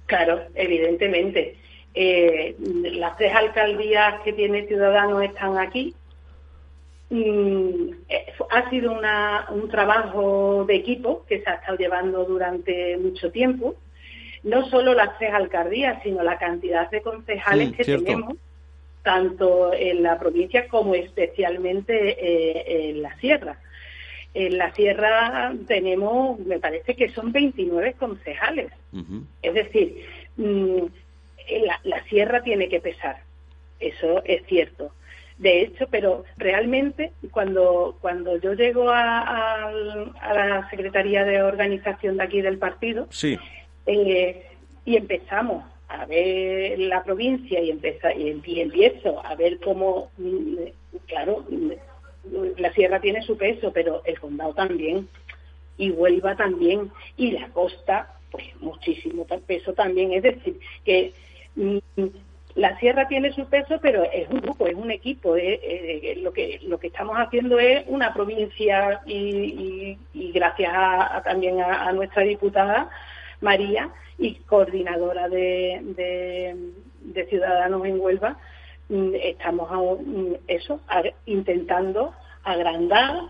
[0.06, 1.58] Claro, evidentemente.
[1.93, 2.56] Eh,
[2.93, 5.93] las tres alcaldías que tiene Ciudadanos están aquí.
[7.10, 13.32] Mm, eh, ha sido un trabajo de equipo que se ha estado llevando durante mucho
[13.32, 13.75] tiempo.
[14.43, 18.36] No solo las tres alcaldías, sino la cantidad de concejales que tenemos
[19.08, 23.58] tanto en la provincia como especialmente eh, en la sierra.
[24.34, 28.70] En la sierra tenemos, me parece que son 29 concejales.
[29.41, 30.04] Es decir,
[30.36, 30.88] mm,
[31.86, 33.22] la, sierra tiene que pesar,
[33.80, 34.91] eso es cierto.
[35.38, 42.41] De hecho, pero realmente cuando, cuando yo llego a, la Secretaría de Organización de aquí
[42.41, 43.08] del partido
[43.86, 44.46] eh,
[44.84, 47.80] y empezamos a ver la provincia y,
[48.45, 50.56] y empiezo a ver cómo, mm,
[51.08, 51.71] claro, mm,
[52.58, 55.08] la sierra tiene su peso, pero el condado también,
[55.78, 60.12] y Huelva también, y la costa, pues muchísimo peso también.
[60.12, 61.13] Es decir, que
[61.56, 61.78] mm,
[62.56, 65.36] la sierra tiene su peso, pero es un grupo, es un equipo.
[65.36, 69.97] lo, que, lo que estamos haciendo es una provincia y,
[70.34, 70.73] gracias
[71.23, 72.89] también a nuestra diputada
[73.41, 75.80] María, y coordinadora de,
[77.04, 78.38] de, Ciudadanos en Huelva,
[78.89, 79.69] mm, estamos
[80.06, 80.80] mm, eso,
[81.26, 83.23] intentando agrandar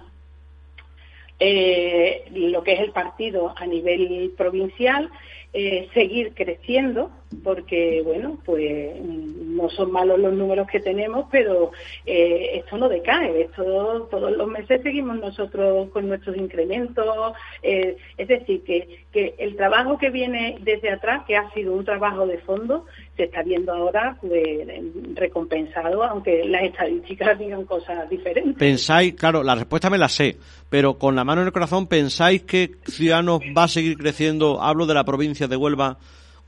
[1.40, 5.10] eh, lo que es el partido a nivel provincial,
[5.54, 7.12] eh, seguir creciendo,
[7.44, 11.72] porque, bueno, pues no son malos los números que tenemos, pero
[12.06, 18.28] eh, esto no decae, esto todos los meses seguimos nosotros con nuestros incrementos, eh, es
[18.28, 22.38] decir, que, que el trabajo que viene desde atrás, que ha sido un trabajo de
[22.40, 22.86] fondo,
[23.16, 24.68] se está viendo ahora pues,
[25.16, 28.56] recompensado, aunque las estadísticas digan cosas diferentes.
[28.56, 30.38] Pensáis, claro, la respuesta me la sé,
[30.70, 34.62] pero con la mano en el corazón, ¿pensáis que Ciudadanos va a seguir creciendo?
[34.62, 35.98] Hablo de la provincia de Huelva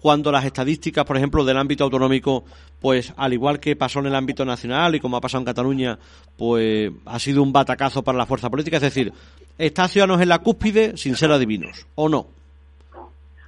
[0.01, 2.43] cuando las estadísticas, por ejemplo, del ámbito autonómico,
[2.79, 5.99] pues al igual que pasó en el ámbito nacional y como ha pasado en Cataluña,
[6.37, 8.77] pues ha sido un batacazo para la fuerza política.
[8.77, 9.11] Es decir,
[9.57, 12.27] ¿está Ciudadanos en la cúspide sin ser adivinos o no?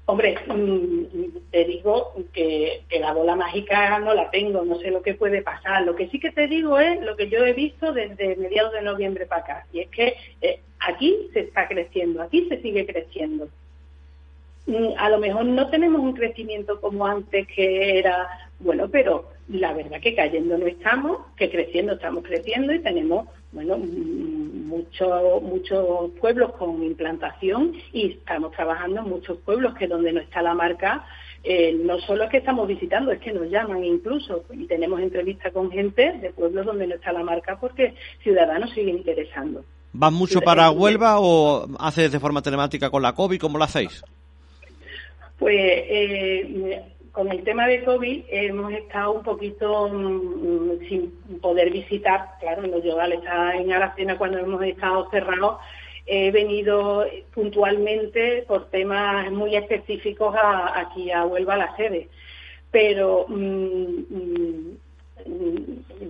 [0.06, 5.14] Hombre, mm, te digo que, la bola mágica no la tengo, no sé lo que
[5.14, 5.84] puede pasar.
[5.84, 8.82] Lo que sí que te digo es lo que yo he visto desde mediados de
[8.82, 13.48] noviembre para acá, y es que eh, aquí se está creciendo, aquí se sigue creciendo.
[14.68, 18.28] Mm, a lo mejor no tenemos un crecimiento como antes que era,
[18.60, 23.78] bueno, pero la verdad que cayendo no estamos, que creciendo estamos creciendo y tenemos, bueno,
[23.78, 30.22] mm, muchos muchos pueblos con implantación y estamos trabajando en muchos pueblos que donde no
[30.22, 31.06] está la marca,
[31.44, 35.52] eh, no solo es que estamos visitando, es que nos llaman incluso y tenemos entrevistas
[35.52, 39.66] con gente de pueblos donde no está la marca porque Ciudadanos sigue interesando.
[39.94, 43.40] ¿Van mucho para Huelva o haces de forma telemática con la COVID?
[43.42, 44.04] ¿Cómo lo hacéis?
[45.42, 51.10] Pues eh, con el tema de COVID hemos estado un poquito mm, sin
[51.42, 53.22] poder visitar, claro, los yogales
[53.56, 55.58] en Aracena cuando hemos estado cerrados,
[56.06, 60.36] he venido puntualmente por temas muy específicos
[60.76, 62.08] aquí a Huelva a la sede.
[62.70, 64.78] Pero mm, mm, mm,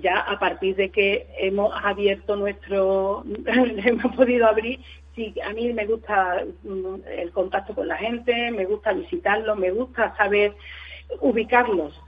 [0.02, 4.80] ya a partir de que hemos abierto nuestro, hemos podido abrir,
[5.16, 9.72] sí, a mí me gusta mm, el contacto con la gente, me gusta visitarlos, me
[9.72, 10.54] gusta saber
[11.20, 12.00] ubicarlos.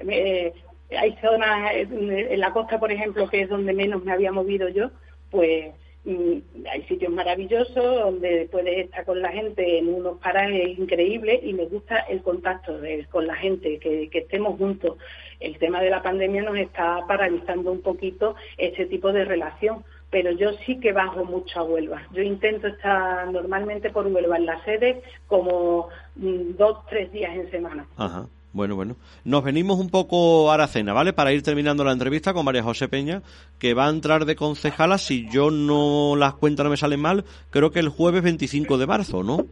[0.00, 4.90] hay zonas en la costa, por ejemplo, que es donde menos me había movido yo,
[5.30, 5.72] pues
[6.04, 11.66] hay sitios maravillosos donde puedes estar con la gente en unos parajes increíbles y me
[11.66, 14.96] gusta el contacto con la gente, que, estemos juntos.
[15.38, 20.32] El tema de la pandemia nos está paralizando un poquito ese tipo de relación, pero
[20.32, 22.02] yo sí que bajo mucho a Huelva.
[22.12, 27.50] Yo intento estar normalmente por Huelva en la sede como mm, dos, tres días en
[27.50, 27.86] semana.
[27.96, 28.26] Ajá.
[28.52, 28.96] Bueno, bueno.
[29.24, 31.12] Nos venimos un poco a Aracena, ¿vale?
[31.12, 33.22] Para ir terminando la entrevista con María José Peña,
[33.58, 37.24] que va a entrar de concejala, si yo no las cuentas no me salen mal,
[37.50, 39.46] creo que el jueves 25 de marzo, ¿no?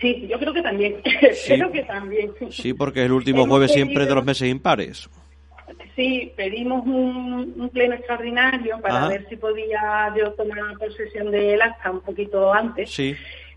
[0.00, 1.00] Sí, yo creo que también.
[1.46, 2.32] creo que también.
[2.50, 5.08] Sí, porque es el último jueves siempre de los meses impares.
[5.96, 12.00] Sí, pedimos un, pleno extraordinario para ver si podía yo tomar posesión del acta un
[12.00, 12.90] poquito antes.
[12.90, 13.16] Sí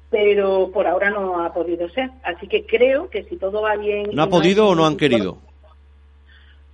[0.09, 2.09] pero por ahora no ha podido ser.
[2.23, 4.09] Así que creo que si todo va bien...
[4.11, 5.37] ¿No ha podido o no han querido?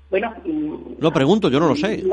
[0.10, 0.34] Bueno...
[1.00, 2.04] Lo pregunto, yo no lo sé.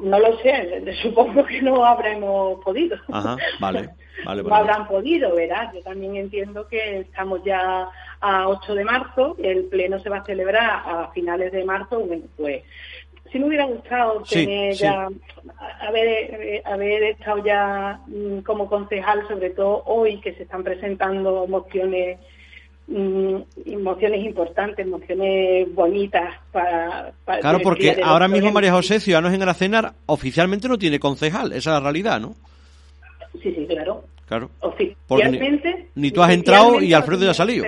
[0.00, 2.96] No, lo sé, supongo que no habremos podido.
[3.12, 3.90] Ajá, vale.
[4.24, 5.70] vale no habrán podido, ¿verdad?
[5.74, 7.88] Yo también entiendo que estamos ya
[8.20, 12.24] a 8 de marzo, el pleno se va a celebrar a finales de marzo, bueno,
[12.36, 12.62] pues
[13.30, 15.08] si me hubiera gustado tener ya,
[15.80, 22.18] haber, haber estado ya mm, como concejal, sobre todo hoy que se están presentando mociones
[22.88, 23.36] mm,
[23.78, 27.12] mociones importantes, mociones bonitas para...
[27.40, 31.74] claro, porque ahora mismo María José, Ciudadanos en Aracena, oficialmente no tiene concejal, esa es
[31.74, 32.34] la realidad, ¿no?
[33.40, 34.04] Sí, sí, claro.
[34.26, 34.50] Claro.
[34.60, 35.88] Oficialmente...
[35.94, 37.64] Ni, tú has entrado y Alfredo ya ha salido.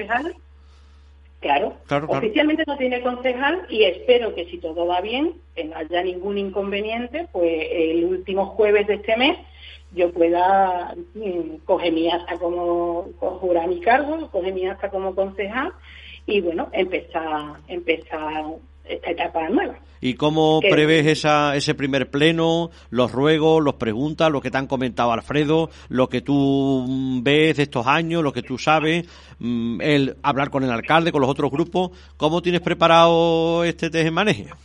[1.42, 1.74] Claro.
[2.08, 6.38] Oficialmente no tiene concejal y espero que si todo va bien, que no haya ningún
[6.38, 9.36] inconveniente, pues el último jueves de este mes
[9.92, 15.72] yo pueda mm, coger mi acta como, jurar mi cargo, coger mi acta como concejal
[16.26, 18.44] y bueno, empezar, empezar
[18.84, 19.78] esta etapa nueva.
[20.00, 24.66] ¿Y cómo prevés esa, ese primer pleno, los ruegos, los preguntas, lo que te han
[24.66, 29.06] comentado Alfredo, lo que tú mm, ves de estos años, lo que tú sabes,
[29.38, 31.92] mm, el hablar con el alcalde, con los otros grupos?
[32.16, 34.56] ¿Cómo tienes preparado este manejo?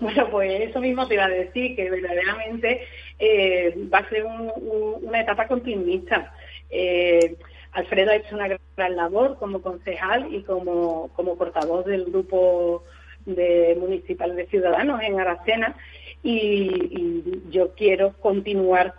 [0.00, 2.82] Bueno, pues eso mismo te iba a decir, que verdaderamente
[3.18, 6.32] eh, va a ser una etapa continuista.
[6.70, 7.36] Eh,
[7.72, 12.84] Alfredo ha hecho una gran labor como concejal y como, como portavoz del grupo
[13.26, 15.76] de municipal de Ciudadanos en Aracena
[16.22, 18.94] y, yo quiero continuar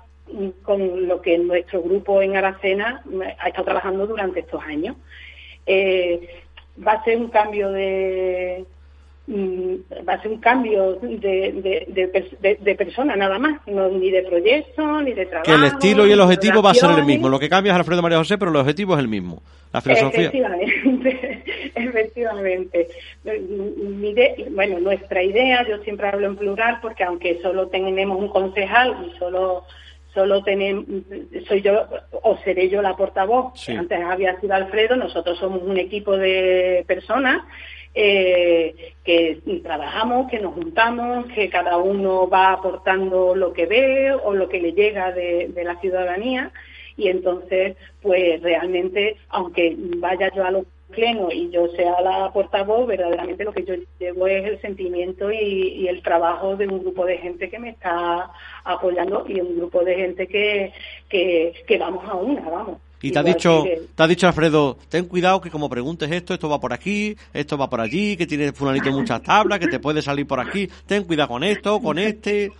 [0.63, 3.03] con lo que nuestro grupo en Aracena
[3.39, 4.95] ha estado trabajando durante estos años.
[5.65, 6.43] Eh,
[6.85, 8.65] va a ser un cambio de,
[9.29, 15.13] va a ser un cambio de, de, de, persona nada más, ni de proyecto, ni
[15.13, 15.45] de trabajo.
[15.45, 17.29] Que el estilo y el objetivo va a ser el mismo.
[17.29, 19.41] Lo que cambia es Alfredo María José, pero el objetivo es el mismo.
[19.71, 20.29] La filosofía.
[20.29, 21.43] Efectivamente,
[21.75, 22.87] efectivamente.
[24.49, 29.17] bueno, nuestra idea, yo siempre hablo en plural porque aunque solo tenemos un concejal y
[29.19, 29.63] solo
[30.11, 30.85] solo tenemos,
[31.47, 31.85] soy yo
[32.23, 37.43] o seré yo la portavoz, antes había sido Alfredo, nosotros somos un equipo de personas
[37.95, 44.33] eh, que trabajamos, que nos juntamos, que cada uno va aportando lo que ve o
[44.33, 46.51] lo que le llega de, la ciudadanía
[46.95, 52.87] y entonces, pues realmente, aunque vaya yo a lo pleno y yo sea la portavoz,
[52.87, 57.17] verdaderamente lo que yo llevo es el sentimiento y, el trabajo de un grupo de
[57.17, 58.31] gente que me está
[58.63, 60.73] apoyando y un grupo de gente que,
[61.09, 62.77] que vamos a una, vamos.
[63.01, 63.63] Y te ha dicho,
[63.95, 67.57] te ha dicho Alfredo, ten cuidado que como preguntes esto, esto va por aquí, esto
[67.57, 71.05] va por allí, que tiene fulanito muchas tablas, que te puede salir por aquí, ten
[71.05, 72.51] cuidado con esto, con este.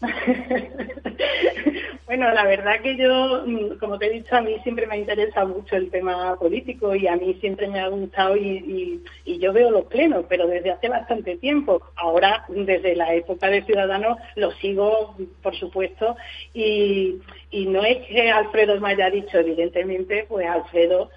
[2.08, 5.44] Bueno, la verdad que yo, mm, como te he dicho, a mí siempre me interesa
[5.44, 9.84] mucho el tema político y a mí siempre me ha gustado y, yo veo los
[9.84, 11.82] plenos, pero desde hace bastante tiempo.
[11.96, 16.16] Ahora, desde la época de Ciudadanos, lo sigo, por supuesto,
[16.54, 17.18] y,
[17.50, 21.10] y no es que Alfredo me haya dicho, evidentemente, pues Alfredo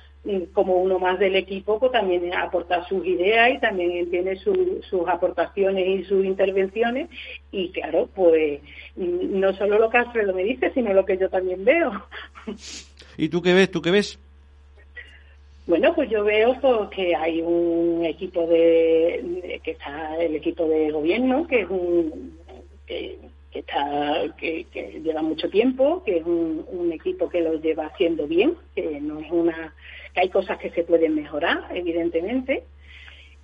[0.54, 5.88] como uno más del equipo, pues también aporta sus ideas y también tiene sus aportaciones
[5.88, 7.10] y sus intervenciones.
[7.51, 8.62] Y claro, pues
[8.95, 11.91] no solo lo que Alfredo me dice, sino lo que yo también veo.
[13.17, 13.71] ¿Y tú qué ves?
[13.71, 14.19] ¿Tú qué ves?
[15.67, 20.91] Bueno, pues yo veo pues, que hay un equipo de, que está el equipo de
[20.91, 22.39] gobierno, que es un
[22.86, 23.17] que,
[23.54, 24.65] está que,
[25.04, 29.32] lleva mucho tiempo, que es un equipo que lo lleva haciendo bien, que no es
[29.32, 29.73] una
[30.13, 32.63] que hay cosas que se pueden mejorar, evidentemente,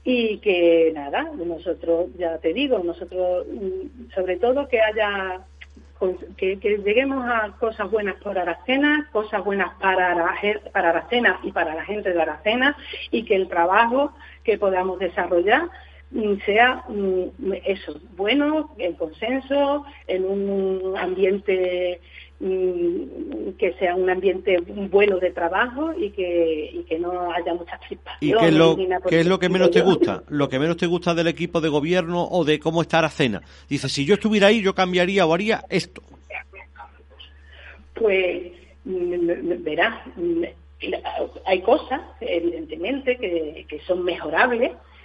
[0.10, 5.42] y que nada, nosotros, ya te digo, nosotros mm, sobre todo que haya
[6.38, 10.34] que, lleguemos a cosas buenas por Aracena, cosas buenas para,
[10.72, 12.78] para Aracena y para la gente de Aracena
[13.12, 14.14] y que el trabajo
[14.46, 15.64] que podamos desarrollar
[16.12, 22.00] mm, sea mm, eso, bueno, en consenso, en un ambiente
[22.40, 24.58] que sea un ambiente
[24.92, 28.16] bueno de trabajo y que, y que no haya muchas chispas.
[28.22, 28.78] ¿Y qué es lo,
[29.10, 30.24] ¿qué es lo que menos te gusta?
[30.28, 33.42] Lo que menos te gusta del equipo de gobierno o de cómo está Aracena.
[33.68, 36.04] Dice, si yo estuviera ahí, yo cambiaría o haría esto.
[37.96, 38.52] Pues,
[38.86, 40.44] mm, verás, mm,
[41.46, 44.97] hay cosas, evidentemente, que, que son mejorables Mm,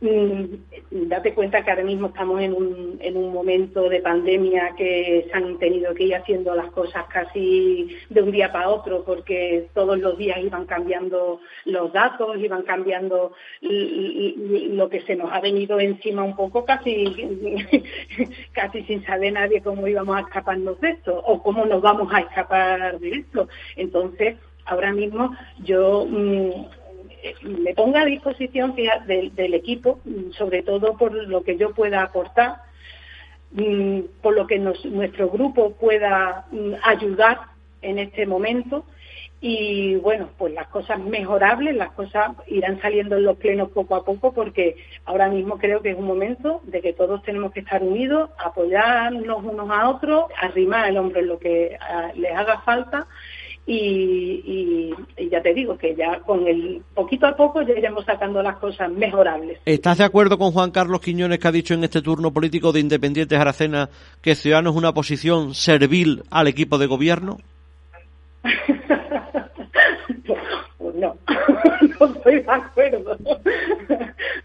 [0.00, 5.36] date cuenta que ahora mismo estamos en un, en un momento de pandemia que se
[5.36, 9.98] han tenido que ir haciendo las cosas casi de un día para otro porque todos
[9.98, 16.22] los días iban cambiando los datos, iban cambiando lo que se nos ha venido encima
[16.22, 17.04] un poco casi,
[18.52, 22.20] casi sin saber nadie cómo íbamos a escaparnos de esto o cómo nos vamos a
[22.20, 23.48] escapar de esto.
[23.76, 26.79] Entonces, ahora mismo yo mm,
[27.42, 30.00] me ponga a disposición del, equipo,
[30.32, 32.56] sobre todo por lo que yo pueda aportar,
[33.52, 37.40] mm, por lo que nuestro grupo pueda mm, ayudar
[37.82, 38.84] en este momento.
[39.42, 44.04] Y bueno, pues las cosas mejorables, las cosas irán saliendo en los plenos poco a
[44.04, 47.82] poco porque ahora mismo creo que es un momento de que todos tenemos que estar
[47.82, 53.06] unidos, apoyarnos unos a otros, arrimar el hombro en lo que ah, les haga falta
[53.72, 54.92] y,
[55.30, 58.90] ya te digo que ya con el poquito a poco ya iremos sacando las cosas
[58.90, 59.60] mejorables.
[59.64, 62.80] ¿Estás de acuerdo con Juan Carlos Quiñones que ha dicho en este turno político de
[62.80, 63.88] Independientes Aracena
[64.22, 67.38] que Ciudadanos es una posición servil al equipo de gobierno?
[70.78, 71.16] pues no,
[72.00, 73.16] no estoy de acuerdo.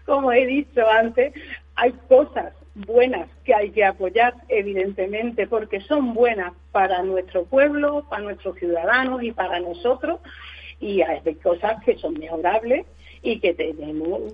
[0.04, 1.32] Como he dicho antes,
[1.74, 8.22] hay cosas buenas que hay que apoyar, evidentemente, porque son buenas para nuestro pueblo, para
[8.22, 10.20] nuestros ciudadanos y para nosotros,
[10.78, 12.84] y hay cosas que son mejorables
[13.22, 14.32] y que tenemos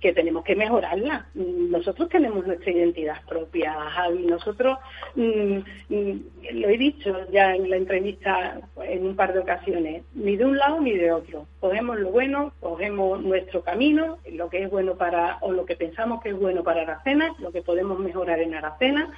[0.00, 1.26] que tenemos que mejorarla.
[1.34, 4.26] Nosotros tenemos nuestra identidad propia, Javi.
[4.26, 4.78] Nosotros
[5.14, 5.58] mm,
[5.88, 6.20] mm,
[6.52, 10.58] lo he dicho ya en la entrevista en un par de ocasiones, ni de un
[10.58, 11.46] lado ni de otro.
[11.60, 16.22] Cogemos lo bueno, cogemos nuestro camino, lo que es bueno para o lo que pensamos
[16.22, 19.12] que es bueno para Aracena, lo que podemos mejorar en Aracena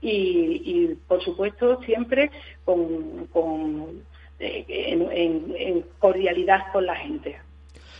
[0.00, 2.30] y, por supuesto siempre
[2.64, 4.02] con,
[4.38, 7.38] eh, en cordialidad con la gente.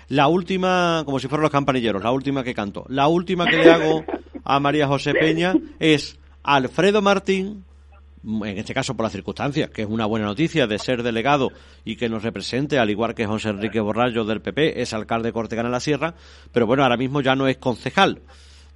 [0.09, 2.85] La última, como si fueran los campanilleros, la última que canto.
[2.89, 4.05] La última que le hago
[4.45, 7.65] a María José Peña es Alfredo Martín,
[8.23, 11.51] en este caso por las circunstancias, que es una buena noticia de ser delegado
[11.85, 15.33] y que nos represente, al igual que José Enrique Borrallo del PP, es alcalde de
[15.33, 16.15] Cortegana la Sierra,
[16.53, 18.23] pero bueno, ahora mismo ya no es concejal.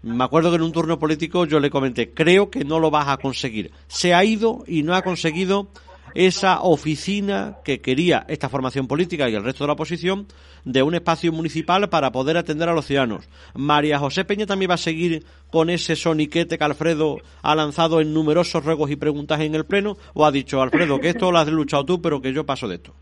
[0.02, 3.08] Me acuerdo que en un turno político yo le comenté, creo que no lo vas
[3.08, 3.70] a conseguir.
[3.86, 5.68] Se ha ido y no ha conseguido
[6.14, 10.26] esa oficina que quería esta formación política y el resto de la oposición
[10.64, 13.28] de un espacio municipal para poder atender a los ciudadanos.
[13.54, 18.12] María José Peña también va a seguir con ese soniquete que Alfredo ha lanzado en
[18.12, 21.48] numerosos ruegos y preguntas en el Pleno o ha dicho, Alfredo, que esto lo has
[21.48, 22.94] luchado tú, pero que yo paso de esto.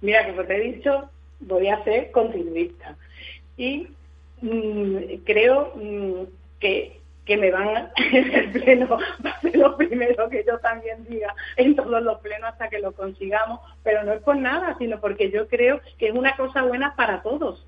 [0.00, 1.10] Mira, como te he dicho,
[1.40, 2.96] voy a ser continuista.
[3.56, 3.86] Y
[4.40, 6.24] mm, creo mm,
[6.58, 6.99] que
[7.30, 8.88] que me van en el pleno
[9.24, 12.80] va a ser lo primero que yo también diga en todos los plenos hasta que
[12.80, 16.62] lo consigamos, pero no es por nada, sino porque yo creo que es una cosa
[16.64, 17.64] buena para todos.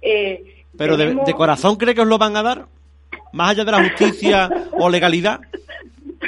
[0.00, 2.66] Eh, ¿Pero de, corazón cree que os lo van a dar?
[3.32, 5.40] ¿Más allá de la justicia o legalidad?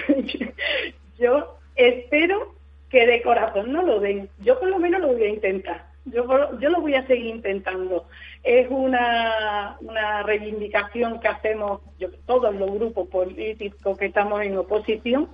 [1.20, 2.56] yo espero
[2.90, 4.28] que de corazón no lo den.
[4.40, 5.86] Yo por lo menos lo voy a intentar.
[6.06, 6.26] Yo,
[6.58, 8.06] yo lo voy a seguir intentando
[8.42, 11.80] es una, una reivindicación que hacemos
[12.26, 15.28] todos los grupos políticos que estamos en oposición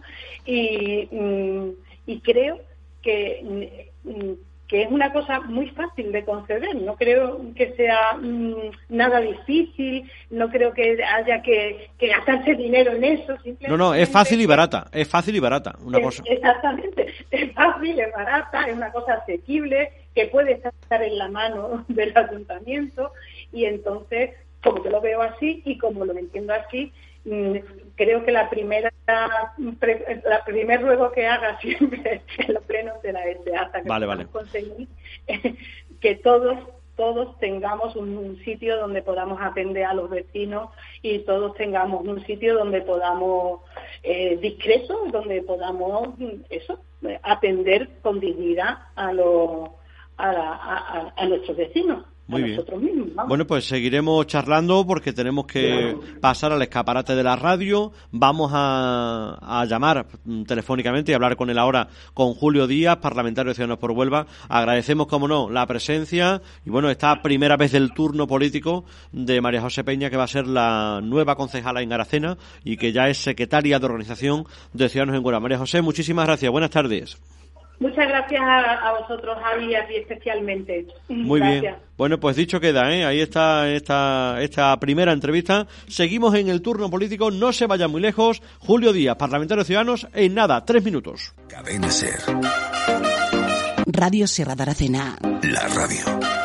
[0.45, 1.71] y, mm,
[2.07, 2.61] y creo
[3.03, 4.33] que, mm,
[4.69, 6.77] que es una cosa muy fácil de conceder.
[6.77, 13.05] No creo que sea mm, nada difícil, no creo que haya que, gastarse dinero en
[13.05, 13.35] eso.
[13.67, 16.23] No, no, es fácil y barata, es fácil y barata, una cosa.
[16.27, 21.87] Exactamente, es fácil, es barata, es una cosa asequible que puede estar en la mano
[21.89, 23.13] del ayuntamiento
[23.53, 26.93] y entonces, como yo lo veo así y como lo entiendo así,
[27.25, 27.57] mm,
[27.99, 33.21] creo que la primera la primer ruego que haga siempre en los plenos de la
[33.45, 34.89] SA hasta que vale, conseguir
[36.01, 36.57] que todos
[36.97, 40.71] todos tengamos un, sitio donde podamos atender a los vecinos
[41.03, 43.61] y todos tengamos un sitio donde podamos
[44.03, 46.09] eh, discreto donde podamos
[46.51, 46.81] eso
[47.23, 49.71] atender con dignidad a los
[50.17, 52.05] a, a, nuestros vecinos.
[52.29, 52.61] Muy bien.
[53.27, 57.91] Bueno, pues seguiremos charlando porque tenemos que pasar al escaparate de la radio.
[58.13, 60.07] Vamos a, llamar
[60.47, 64.27] telefónicamente y hablar con él ahora, con Julio Díaz, parlamentario de Ciudadanos por Huelva.
[64.51, 69.63] Agradecemos, como no, la presencia y, bueno, esta primera vez del turno político de María
[69.63, 73.17] José Peña, que va a ser la nueva concejala en Aracena y que ya es
[73.17, 75.41] secretaria de organización de Ciudadanos en Huelva.
[75.41, 76.53] María José, muchísimas gracias.
[76.53, 77.19] Buenas tardes.
[77.81, 80.87] Muchas gracias a, vosotros, Javi, y a ti especialmente.
[81.09, 81.77] Muy bien.
[81.97, 83.05] Bueno, pues dicho queda, ¿eh?
[83.05, 85.67] ahí está esta, esta primera entrevista.
[85.87, 88.43] Seguimos en el turno político, no se vayan muy lejos.
[88.59, 91.35] Julio Díaz, parlamentario Ciudadanos, en nada, tres minutos.
[91.49, 92.19] Cadena Ser.
[93.87, 95.17] Radio Sierra de Aracena.
[95.43, 96.38] La radio.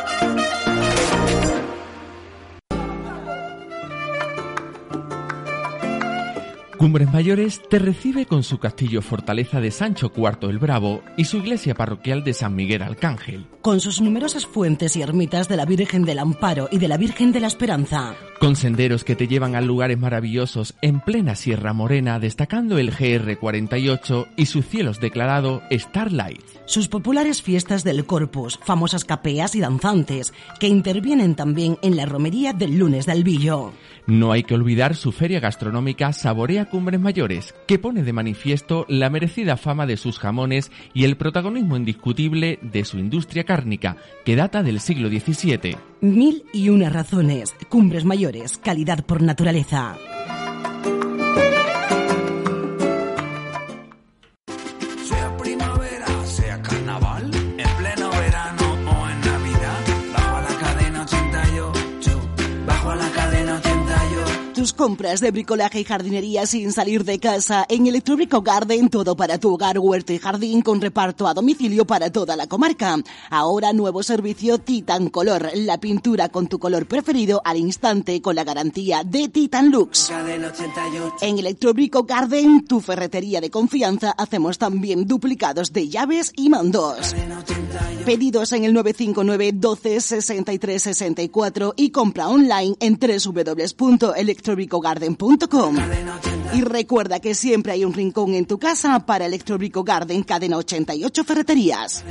[6.84, 11.38] Cumbres Mayores te recibe con su castillo fortaleza de Sancho IV el Bravo y su
[11.38, 13.48] iglesia parroquial de San Miguel Arcángel.
[13.62, 17.32] Con sus numerosas fuentes y ermitas de la Virgen del Amparo y de la Virgen
[17.32, 18.16] de la Esperanza.
[18.42, 24.28] Con senderos que te llevan a lugares maravillosos en plena Sierra Morena, destacando el GR48
[24.36, 26.44] y sus cielos declarado Starlight.
[26.66, 32.52] Sus populares fiestas del Corpus, famosas capeas y danzantes, que intervienen también en la romería
[32.52, 33.72] del lunes del Villo.
[34.06, 39.12] No hay que olvidar su feria gastronómica Saborea Cumbres Mayores, que pone de manifiesto la
[39.12, 44.64] merecida fama de sus jamones y el protagonismo indiscutible de su industria cárnica, que data
[44.64, 45.78] del siglo XVII.
[46.02, 47.54] Mil y una razones.
[47.70, 49.96] Cumbres Mayores, calidad por naturaleza.
[64.72, 67.66] Compras de bricolaje y jardinería sin salir de casa.
[67.68, 72.12] En Electrobrico Garden, todo para tu hogar, huerto y jardín con reparto a domicilio para
[72.12, 72.96] toda la comarca.
[73.30, 78.46] Ahora nuevo servicio Titan Color, la pintura con tu color preferido al instante con la
[78.46, 80.10] garantía de Titan Lux.
[81.22, 87.16] En Electrobrico Garden, tu ferretería de confianza, hacemos también duplicados de llaves y mandos.
[88.06, 95.78] Pedidos en el 959 12 63 64 y compra online en www.electrobrico electrobricogarden.com.
[96.54, 101.24] Y recuerda que siempre hay un rincón en tu casa para Electrobrico Garden Cadena 88
[101.24, 102.04] Ferreterías.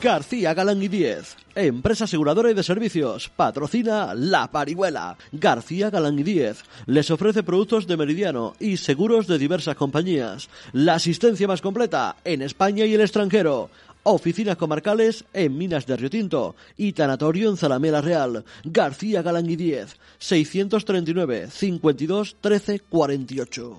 [0.00, 5.16] García Galán y 10, empresa aseguradora y de servicios, patrocina La Parihuela.
[5.32, 10.48] García Galán y 10 les ofrece productos de Meridiano y seguros de diversas compañías.
[10.72, 13.70] La asistencia más completa en España y el extranjero
[14.02, 19.56] oficinas comarcales en Minas de Río Tinto y tanatorio en Zalamela Real, García Galán y
[19.56, 23.76] 10, 639 52 13 48.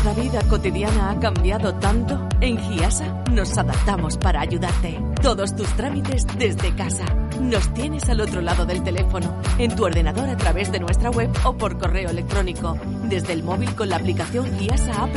[0.03, 2.27] Nuestra vida cotidiana ha cambiado tanto.
[2.41, 4.99] En Giasa nos adaptamos para ayudarte.
[5.21, 7.05] Todos tus trámites desde casa.
[7.39, 11.29] Nos tienes al otro lado del teléfono, en tu ordenador a través de nuestra web
[11.45, 15.15] o por correo electrónico, desde el móvil con la aplicación Giasa App,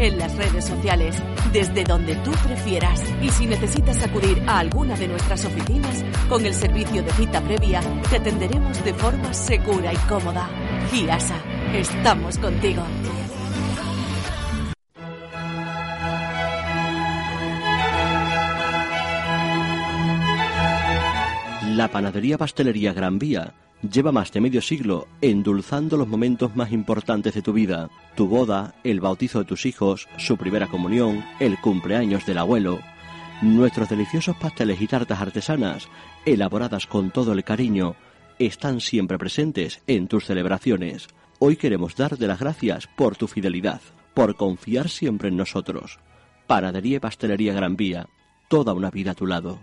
[0.00, 1.14] en las redes sociales,
[1.52, 3.00] desde donde tú prefieras.
[3.22, 7.82] Y si necesitas acudir a alguna de nuestras oficinas, con el servicio de cita previa,
[8.10, 10.50] te atenderemos de forma segura y cómoda.
[10.90, 11.36] Giasa,
[11.72, 12.82] estamos contigo.
[21.74, 23.52] La panadería pastelería Gran Vía
[23.82, 28.76] lleva más de medio siglo endulzando los momentos más importantes de tu vida, tu boda,
[28.84, 32.78] el bautizo de tus hijos, su primera comunión, el cumpleaños del abuelo.
[33.42, 35.88] Nuestros deliciosos pasteles y tartas artesanas,
[36.24, 37.96] elaboradas con todo el cariño,
[38.38, 41.08] están siempre presentes en tus celebraciones.
[41.40, 43.80] Hoy queremos darte las gracias por tu fidelidad,
[44.14, 45.98] por confiar siempre en nosotros.
[46.46, 48.06] Panadería y Pastelería Gran Vía,
[48.46, 49.58] toda una vida a tu lado.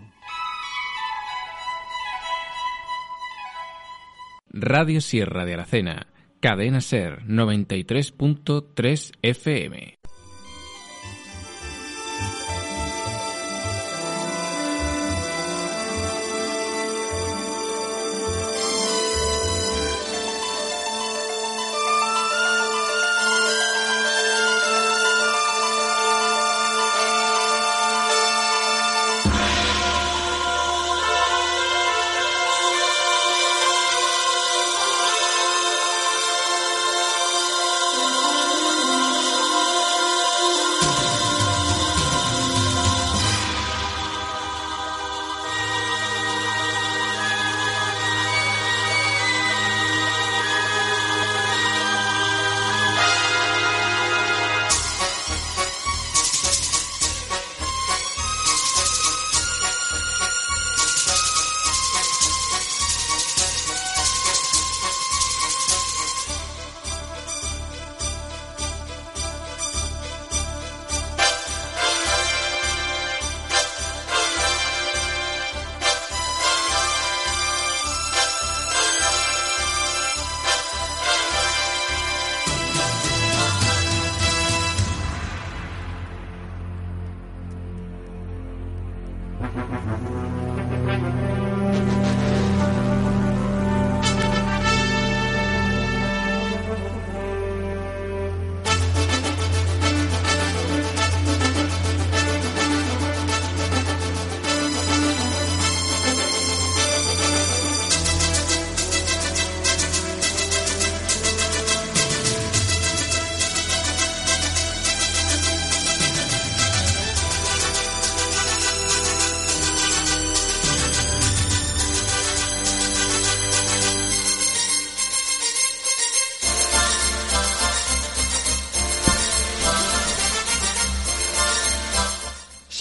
[4.52, 6.08] Radio Sierra de Aracena,
[6.40, 10.01] Cadena Ser 93.3 FM.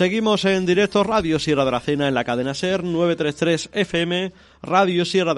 [0.02, 4.32] Seguimos en directo Radio Sierra de la Cena en la cadena SER 933 FM,
[4.64, 5.36] Radio Sierra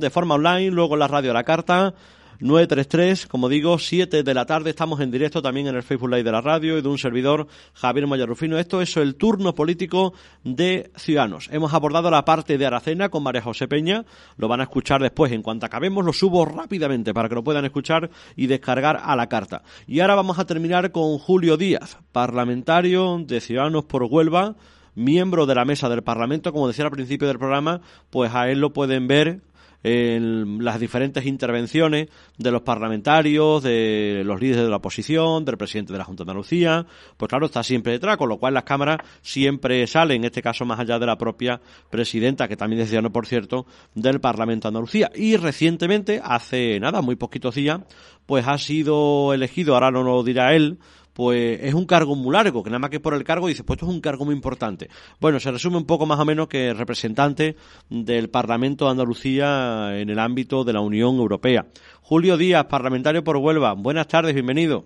[0.00, 1.94] de forma online, luego la radio a la carta
[2.40, 4.70] 933, como digo, 7 de la tarde.
[4.70, 7.46] Estamos en directo también en el Facebook Live de la radio y de un servidor,
[7.74, 8.58] Javier Mayarrufino.
[8.58, 10.12] Esto es el turno político
[10.44, 11.48] de Ciudadanos.
[11.50, 14.04] Hemos abordado la parte de Aracena con María José Peña.
[14.36, 15.32] Lo van a escuchar después.
[15.32, 19.28] En cuanto acabemos, lo subo rápidamente para que lo puedan escuchar y descargar a la
[19.28, 19.62] carta.
[19.86, 24.56] Y ahora vamos a terminar con Julio Díaz, parlamentario de Ciudadanos por Huelva
[24.96, 28.60] miembro de la mesa del Parlamento, como decía al principio del programa, pues a él
[28.60, 29.42] lo pueden ver
[29.88, 35.92] en las diferentes intervenciones de los parlamentarios, de los líderes de la oposición, del presidente
[35.92, 36.84] de la Junta de Andalucía,
[37.16, 40.64] pues claro, está siempre detrás, con lo cual las cámaras siempre salen, en este caso
[40.64, 43.64] más allá de la propia presidenta, que también decía, no por cierto,
[43.94, 45.12] del Parlamento de Andalucía.
[45.14, 47.80] Y recientemente, hace nada, muy poquitos días,
[48.26, 50.78] pues ha sido elegido, ahora no lo dirá él,
[51.16, 53.78] pues es un cargo muy largo, que nada más que por el cargo dice, pues
[53.78, 54.90] esto es un cargo muy importante.
[55.18, 57.56] Bueno, se resume un poco más o menos que representante
[57.88, 61.64] del Parlamento de Andalucía en el ámbito de la Unión Europea.
[62.02, 64.84] Julio Díaz, parlamentario por Huelva, buenas tardes, bienvenido.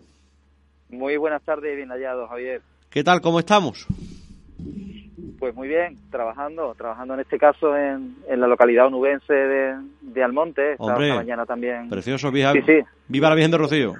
[0.88, 2.62] Muy buenas tardes, bien hallado, Javier.
[2.90, 3.88] ¿Qué tal, cómo estamos?
[5.40, 10.96] Pues muy bien, trabajando, trabajando en este caso en, la localidad onubense de, Almonte, esta,
[10.96, 11.88] mañana también.
[11.88, 12.52] Precioso, viva,
[13.08, 13.94] viva la Virgen de Rocío.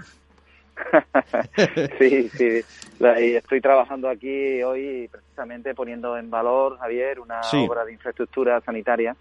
[1.99, 2.65] sí, sí.
[2.99, 9.17] estoy trabajando aquí hoy precisamente poniendo en valor, Javier, una obra de infraestructura sanitaria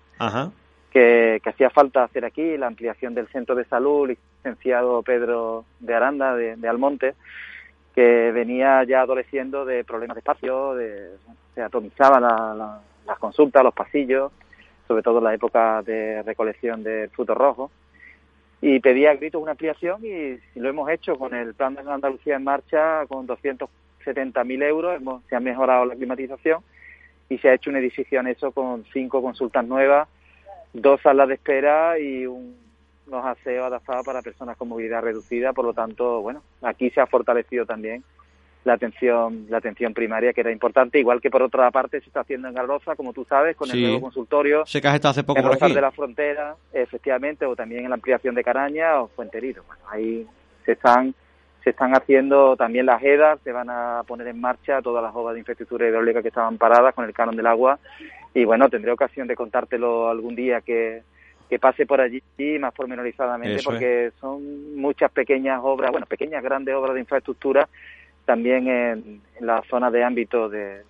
[0.92, 6.36] Que, hacía falta hacer aquí, la ampliación del centro de salud, licenciado Pedro de Aranda,
[6.36, 7.16] de, Almonte,
[7.94, 11.12] que venía ya adoleciendo de problemas de espacio, de,
[11.54, 14.32] se atomizaban las consultas, los pasillos,
[14.88, 17.70] sobre todo en la época de recolección del fruto rojo
[18.62, 21.18] y pedía a gritos una ampliación y, lo hemos hecho.
[21.18, 26.62] Con el plan de Andalucía en marcha con 270.000 euros, se ha mejorado la climatización
[27.30, 30.08] y se ha hecho un edificio en eso con cinco consultas nuevas,
[30.74, 32.56] dos salas de espera y un,
[33.08, 37.08] unos aseos adaptados para personas con movilidad reducida, por lo tanto, bueno, aquí se ha
[37.08, 38.04] fortalecido también
[38.66, 42.22] la atención la atención primaria que era importante igual que por otra parte se está
[42.22, 45.24] haciendo en Garroza como tú sabes con el nuevo consultorio sé que has estado hace
[45.24, 45.74] poco en por aquí.
[45.74, 50.28] de la Frontera efectivamente o también en la ampliación de Caraña o Fuenterido bueno ahí
[50.66, 51.14] se están
[51.64, 55.34] se están haciendo también las EDAs se van a poner en marcha todas las obras
[55.34, 57.80] de infraestructura hidráulica que estaban paradas con el canon del agua.
[58.34, 61.04] Y bueno tendré ocasión de contártelo algún día que
[61.50, 62.22] que pase por allí
[62.60, 67.68] más pormenorizadamente porque son muchas pequeñas obras, bueno, pequeñas, grandes obras de infraestructura
[68.30, 70.84] también en, la zona de ámbito de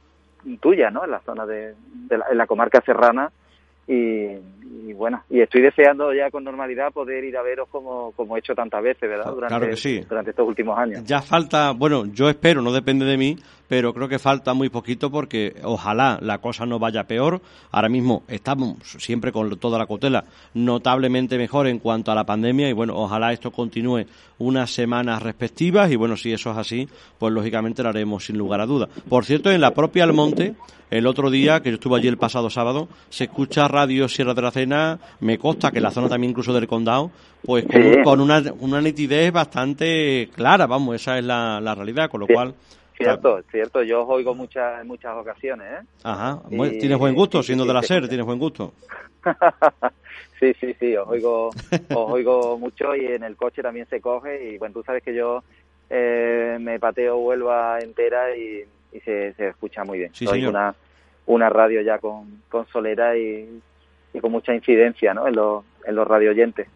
[0.60, 1.06] tuya, ¿no?
[1.06, 1.74] En la zona de,
[2.10, 3.32] la, en la comarca serrana
[3.90, 4.38] y,
[4.88, 8.40] y bueno, y estoy deseando ya con normalidad poder ir a veros como, como he
[8.40, 9.32] hecho tantas veces, ¿verdad?
[9.34, 10.02] Durante, claro que sí.
[10.08, 11.04] Durante estos últimos años.
[11.06, 13.36] Ya falta, bueno, yo espero, no depende de mí,
[13.68, 17.42] pero creo que falta muy poquito porque ojalá la cosa no vaya peor.
[17.72, 22.70] Ahora mismo estamos siempre con toda la cotela notablemente mejor en cuanto a la pandemia
[22.70, 24.06] y bueno, ojalá esto continúe
[24.38, 26.88] unas semanas respectivas y bueno, si eso es así,
[27.18, 28.90] pues lógicamente lo haremos sin lugar a dudas.
[29.10, 30.56] Por cierto, en la propia Almonte,
[30.90, 34.42] el otro día, que yo estuve allí el pasado sábado, se escucha Radio Sierra de
[34.42, 37.12] la Cena, me consta que la zona también incluso del condado,
[37.46, 37.66] pues
[38.04, 42.54] con, una, una, nitidez bastante clara, vamos, esa es la, realidad, con lo cual
[42.98, 45.86] Cierto, cierto, yo os oigo muchas, en muchas ocasiones, ¿eh?
[46.04, 48.74] Ajá, tienes buen gusto, siendo de la SER, tienes buen gusto.
[50.42, 51.48] sí, sí, sí, os oigo,
[51.96, 55.16] os oigo mucho y en el coche también se coge y bueno, tú sabes que
[55.16, 55.42] yo
[55.90, 58.66] eh, me pateo Huelva entera y,
[59.06, 60.14] se, se, escucha muy bien.
[60.14, 60.76] Sí, Soy una,
[61.28, 63.62] una radio ya con, con solera y,
[64.14, 65.28] y con mucha incidencia ¿no?
[65.28, 66.68] en, los, en los radio oyentes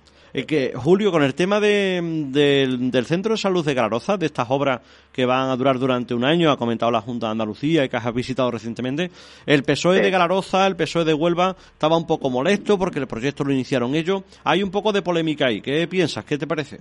[0.42, 4.82] que, Julio, con el tema del Centro de Salud de Galaroza, de estas obras
[5.14, 7.98] que van a durar durante un año, ha comentado la Junta de Andalucía y que
[7.98, 9.12] has visitado recientemente,
[9.46, 13.44] el PSOE de Galaroza, el PSOE de Huelva, estaba un poco molesto porque el proyecto
[13.44, 14.24] lo iniciaron ellos.
[14.44, 15.62] Hay un poco de polémica ahí.
[15.62, 16.26] ¿Qué piensas?
[16.26, 16.80] ¿Qué te parece?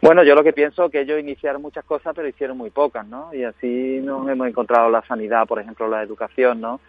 [0.00, 3.06] Bueno, yo lo que pienso es que ellos iniciaron muchas cosas, pero hicieron muy pocas,
[3.06, 3.34] ¿no?
[3.34, 6.80] Y así nos hemos encontrado la sanidad, por ejemplo, la educación, ¿no?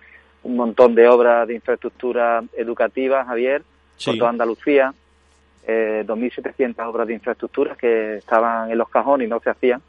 [0.43, 3.63] Un montón de obras de infraestructura educativa, Javier,
[4.03, 4.93] por toda Andalucía,
[5.67, 9.81] eh, 2.700 obras de infraestructura que estaban en los cajones y no se hacían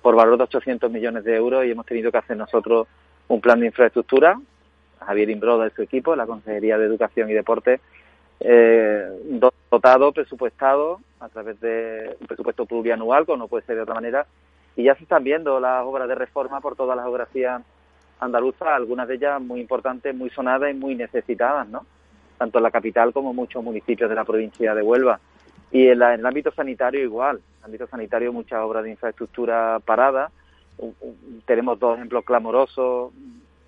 [0.00, 2.88] por valor de 800 millones de euros y hemos tenido que hacer nosotros
[3.28, 4.40] un plan de infraestructura,
[5.04, 7.80] Javier Imbroda y su equipo, la Consejería de Educación y Deporte,
[8.40, 9.06] eh,
[9.70, 14.26] dotado, presupuestado a través de un presupuesto plurianual, como no puede ser de otra manera,
[14.74, 17.62] y ya se están viendo las obras de reforma por todas las geografías
[18.20, 21.84] andaluzas, algunas de ellas muy importantes, muy sonadas y muy necesitadas, ¿no?
[22.40, 25.20] tanto en la capital como en muchos municipios de la provincia de Huelva.
[25.70, 30.32] Y en, el ámbito sanitario igual, en el ámbito sanitario muchas obras de infraestructura paradas.
[31.44, 33.12] Tenemos dos ejemplos clamorosos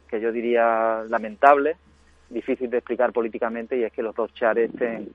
[0.09, 1.77] que yo diría lamentables,
[2.31, 5.11] difícil de explicar políticamente, y es que los dos chares estén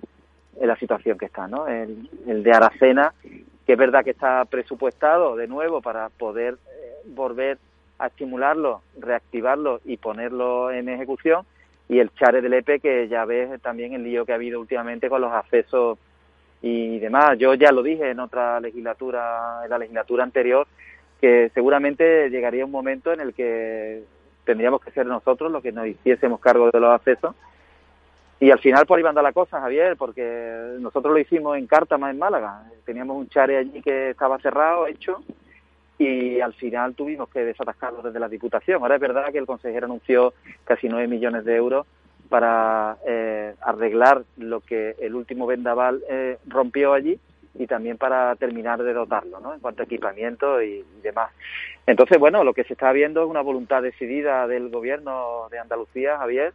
[0.60, 1.68] en la situación que están, ¿no?
[1.68, 3.14] El, de Aracena,
[3.66, 7.58] que es verdad que está presupuestado de nuevo para poder eh, volver
[8.00, 11.46] a estimularlo, reactivarlo y ponerlo en ejecución,
[11.90, 15.10] y el Chare del EPE, que ya ves también el lío que ha habido últimamente
[15.10, 15.98] con los accesos
[16.62, 17.38] y demás.
[17.38, 20.68] Yo ya lo dije en otra legislatura, en la legislatura anterior,
[21.22, 24.04] que seguramente llegaría un momento en el que
[24.44, 27.36] tendríamos que ser nosotros los que nos hiciésemos cargo de los accesos.
[28.40, 32.12] Y al final por ahí va la cosa, Javier, porque nosotros lo hicimos en Cártama,
[32.12, 32.64] en Málaga.
[32.86, 35.24] Teníamos un chare allí que estaba cerrado, hecho,
[35.98, 38.82] y al final tuvimos que desatascarlo desde la Diputación.
[38.82, 40.34] Ahora es verdad que el consejero anunció
[40.64, 41.88] casi 9 millones de euros
[42.30, 47.20] para eh, arreglar lo que el último vendaval eh, rompió allí
[47.56, 49.54] y también para terminar de dotarlo, ¿no?
[49.54, 51.32] En cuanto a equipamiento y, demás.
[51.88, 56.18] Entonces, bueno, lo que se está viendo es una voluntad decidida del gobierno de Andalucía,
[56.18, 56.54] Javier,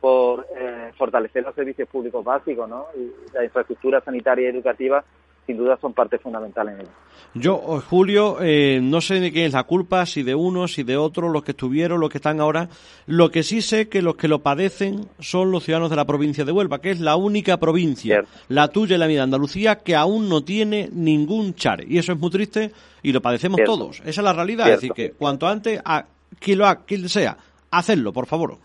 [0.00, 2.86] por eh, fortalecer los servicios públicos básicos, ¿no?
[2.96, 5.04] Y la infraestructura sanitaria y educativa
[5.46, 6.90] sin duda son parte fundamental en ello.
[7.34, 10.82] Yo, oh, Julio, eh, no sé de quién es la culpa, si de unos, si
[10.82, 12.68] de otros, los que estuvieron, los que están ahora.
[13.06, 16.44] Lo que sí sé que los que lo padecen son los ciudadanos de la provincia
[16.44, 19.94] de Huelva, que es la única provincia, la tuya y la mía de Andalucía, que
[19.94, 21.84] aún no tiene ningún char.
[21.84, 22.72] Y eso es muy triste
[23.02, 24.00] y lo padecemos todos.
[24.00, 24.66] Esa es la realidad.
[24.68, 26.04] Es decir, que cuanto antes, a
[26.40, 27.36] quien lo haga, quien sea,
[27.70, 28.56] hacerlo, por favor.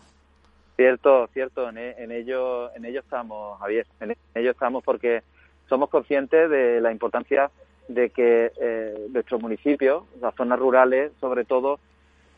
[0.74, 1.68] Cierto, cierto.
[1.68, 3.86] En, en ello, en ello estamos, Javier.
[4.00, 5.22] En ello estamos porque
[5.68, 7.50] somos conscientes de la importancia
[7.88, 11.78] de que eh, nuestros municipios, las zonas rurales sobre todo,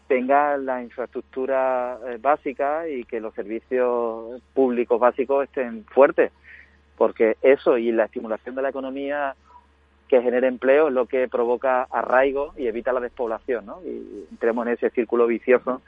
[0.06, 6.32] tengan la infraestructura eh, básica y que los servicios públicos básicos estén fuertes,
[6.96, 9.34] porque eso y la estimulación de la economía
[10.08, 13.82] que genera empleo es lo que provoca arraigo y evita la despoblación, ¿no?
[13.84, 15.82] Y entremos en ese círculo vicioso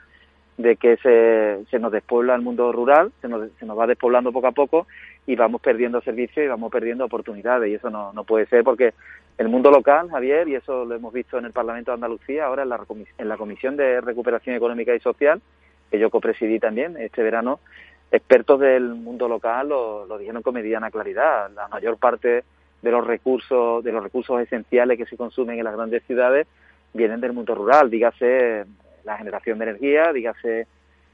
[0.57, 4.31] de que se, se nos despuebla el mundo rural, se nos, se nos va despoblando
[4.31, 4.85] poco a poco
[5.27, 8.93] y vamos perdiendo servicios y vamos perdiendo oportunidades y eso no, no puede ser porque
[9.37, 12.63] el mundo local, Javier, y eso lo hemos visto en el Parlamento de Andalucía, ahora
[12.63, 12.79] en la,
[13.17, 15.41] en la Comisión de Recuperación Económica y Social,
[15.89, 17.59] que yo copresidí también este verano,
[18.11, 21.49] expertos del mundo local lo, dijeron con mediana claridad.
[21.51, 22.43] La mayor parte
[22.81, 26.47] de los recursos, de los recursos esenciales que se consumen en las grandes ciudades
[26.93, 28.65] vienen del mundo rural, dígase
[29.05, 30.67] la generación de energía, dígase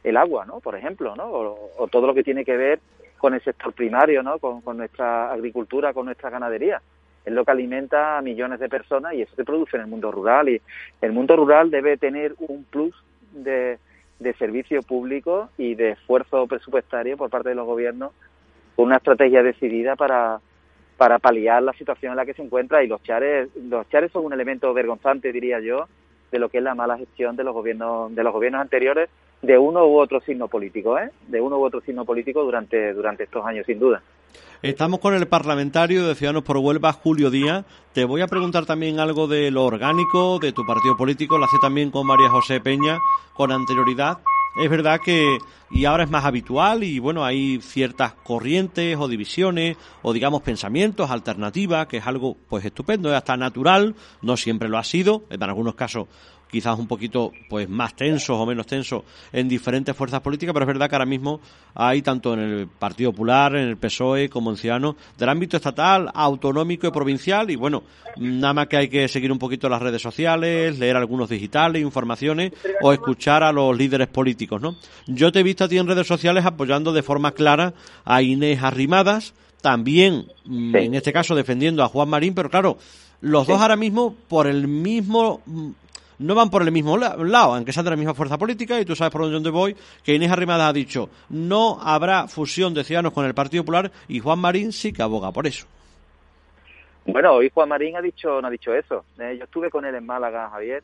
[0.04, 0.60] el agua, ¿no?
[0.60, 1.26] Por ejemplo, ¿no?
[1.30, 2.80] O, todo lo que tiene que ver
[3.18, 4.40] con el sector primario, ¿no?
[4.40, 6.82] Con, nuestra agricultura, con nuestra ganadería.
[7.26, 10.12] Es lo que alimenta a millones de personas y eso se produce en el mundo
[10.12, 10.50] rural.
[10.50, 10.62] Y
[11.02, 12.96] el mundo rural debe tener un plus
[13.34, 13.80] de,
[14.20, 18.12] de servicio público y de esfuerzo presupuestario por parte de los gobiernos
[18.76, 20.40] con una estrategia decidida para,
[20.98, 24.26] para paliar la situación en la que se encuentra y los chares los chares son
[24.26, 25.88] un elemento vergonzante diría yo
[26.32, 29.10] de lo que es la mala gestión de los gobiernos de los gobiernos anteriores
[29.42, 31.12] de uno u otro signo político, ¿eh?
[31.28, 34.02] De uno u otro signo político durante durante estos años, sin duda.
[34.62, 37.66] Estamos con el parlamentario de Ciudadanos por Huelva, Julio Díaz.
[37.94, 41.38] Te voy a preguntar también algo de lo orgánico de tu partido político.
[41.38, 42.98] Lo hace también con María José Peña
[43.36, 44.18] con anterioridad.
[44.60, 45.38] Es verdad que,
[45.70, 51.12] y ahora es más habitual, y bueno, hay ciertas corrientes o divisiones, o digamos pensamientos,
[51.12, 55.44] alternativas, que es algo pues estupendo, es hasta natural, no siempre lo ha sido, en
[55.44, 56.08] algunos casos
[56.50, 60.68] quizás un poquito pues más tensos o menos tensos en diferentes fuerzas políticas, pero es
[60.68, 61.40] verdad que ahora mismo
[61.76, 66.10] hay tanto en el Partido Popular, en el PSOE como en Ciudadanos, del ámbito estatal,
[66.14, 67.84] autonómico y provincial, y bueno,
[68.18, 72.52] nada más que hay que seguir un poquito las redes sociales, leer algunos digitales, informaciones
[72.82, 74.76] o escuchar a los líderes políticos, ¿no?
[75.08, 77.74] Yo te he visto a ti en redes sociales apoyando de forma clara
[78.06, 82.78] a Inés Arrimadas, también mm, en este caso defendiendo a Juan Marín, pero claro,
[83.22, 85.42] los dos ahora mismo por el mismo
[86.20, 88.96] no van por el mismo lado, aunque sean de la misma fuerza política, y tú
[88.96, 93.26] sabes por dónde voy, que Inés Arrimadas ha dicho, no habrá fusión de Ciudadanos con
[93.26, 95.68] el Partido Popular, y Juan Marín sí que aboga por eso.
[97.06, 99.06] Bueno, hoy Juan Marín ha dicho, no ha dicho eso.
[99.18, 100.84] Eh, yo estuve con él en Málaga, Javier,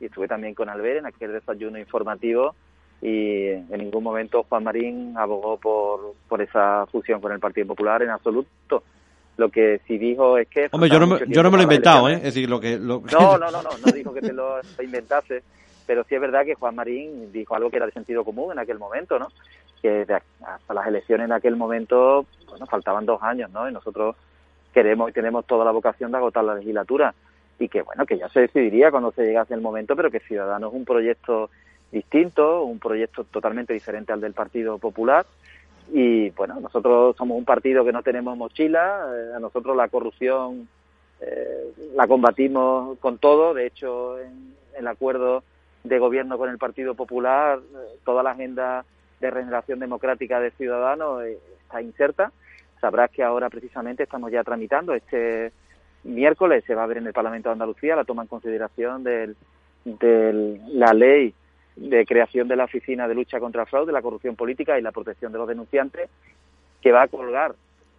[0.00, 2.54] y estuve también con Albert en aquel desayuno informativo,
[3.02, 8.02] y en ningún momento Juan Marín abogó por, por esa fusión con el Partido Popular
[8.02, 8.82] en absoluto.
[9.36, 10.68] Lo que sí dijo es que...
[10.70, 12.14] Hombre, yo no, yo no me lo he inventado, ¿eh?
[12.14, 12.78] Es decir, lo que...
[12.78, 15.42] No, no, no, no, no dijo que te lo inventase,
[15.86, 18.58] pero sí es verdad que Juan Marín dijo algo que era de sentido común en
[18.58, 19.28] aquel momento, ¿no?
[19.82, 20.06] Que
[20.46, 23.68] hasta las elecciones en aquel momento, bueno, faltaban dos años, ¿no?
[23.68, 24.16] Y nosotros
[24.72, 27.14] queremos y tenemos toda la vocación de agotar la legislatura
[27.58, 30.72] y que, bueno, que ya se decidiría cuando se llegase el momento, pero que Ciudadanos
[30.72, 31.50] es un proyecto
[31.92, 35.24] distinto, un proyecto totalmente diferente al del Partido Popular
[35.92, 40.68] y bueno, nosotros somos un partido que no tenemos mochila, eh, a nosotros la corrupción
[41.20, 45.42] eh, la combatimos con todo, de hecho en el acuerdo
[45.82, 48.84] de gobierno con el Partido Popular, eh, toda la agenda
[49.20, 52.32] de regeneración democrática de Ciudadanos está inserta.
[52.80, 55.52] Sabrás que ahora precisamente estamos ya tramitando este
[56.02, 59.34] miércoles se va a ver en el Parlamento de Andalucía la toma en consideración de
[59.84, 61.34] la ley
[61.76, 64.92] de creación de la Oficina de Lucha contra el Fraude, la Corrupción Política y la
[64.92, 66.08] Protección de los Denunciantes,
[66.80, 67.54] que va a colgar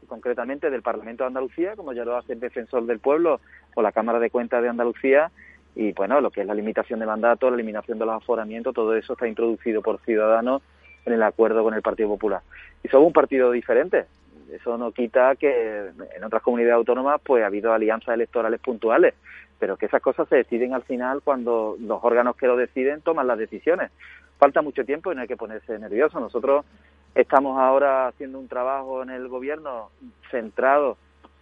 [0.08, 3.40] concretamente del Parlamento de Andalucía, como ya lo hace el Defensor del Pueblo
[3.74, 5.32] o la Cámara de Cuentas de Andalucía,
[5.76, 8.96] y bueno, lo que es la limitación de mandato, la eliminación de los aforamientos, todo
[8.96, 10.62] eso está introducido por Ciudadanos
[11.06, 12.42] en el acuerdo con el Partido Popular.
[12.84, 14.06] Y somos un partido diferente.
[14.52, 19.16] Eso no quita que en otras comunidades autónomas pues ha habido alianzas electorales puntuales,
[19.60, 23.28] pero que esas cosas se deciden al final cuando los órganos que lo deciden toman
[23.28, 23.92] las decisiones.
[24.38, 26.20] Falta mucho tiempo y no hay que ponerse nervioso.
[26.20, 26.66] Nosotros
[27.14, 29.90] estamos ahora haciendo un trabajo en el gobierno
[30.30, 30.98] centrado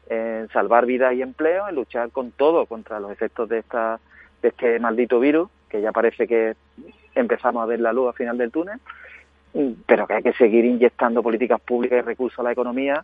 [0.10, 4.00] en salvar vidas y empleo, en luchar con todo contra los efectos de, esta,
[4.42, 6.56] de este maldito virus, que ya parece que
[7.16, 8.80] empezamos a ver la luz al final del túnel,
[9.86, 13.04] pero que hay que seguir inyectando políticas públicas y recursos a la economía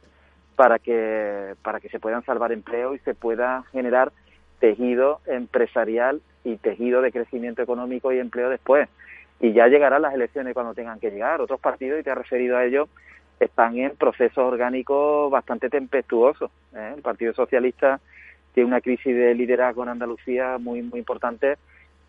[0.55, 4.11] para que, para que se puedan salvar empleo y se pueda generar
[4.59, 8.87] tejido empresarial y tejido de crecimiento económico y empleo después.
[9.39, 11.41] Y ya llegarán las elecciones cuando tengan que llegar.
[11.41, 12.89] Otros partidos, y te has referido a ellos,
[13.39, 16.51] están en procesos orgánicos bastante tempestuosos.
[16.75, 16.93] ¿eh?
[16.95, 17.99] El Partido Socialista
[18.53, 21.57] tiene una crisis de liderazgo en Andalucía muy, muy importante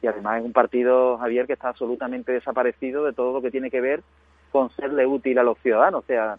[0.03, 3.70] y además es un partido, Javier, que está absolutamente desaparecido de todo lo que tiene
[3.70, 4.03] que ver
[4.51, 6.03] con serle útil a los ciudadanos.
[6.03, 6.38] O sea,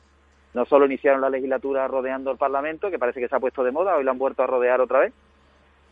[0.53, 3.71] no solo iniciaron la legislatura rodeando el Parlamento, que parece que se ha puesto de
[3.71, 5.13] moda, hoy lo han vuelto a rodear otra vez,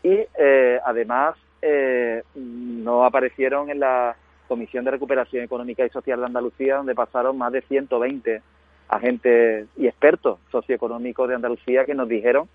[0.02, 4.16] y eh, además eh, no aparecieron en la
[4.48, 8.42] Comisión de Recuperación Económica y Social de Andalucía, donde pasaron más de 120
[8.88, 12.48] agentes y expertos socioeconómicos de Andalucía que nos dijeron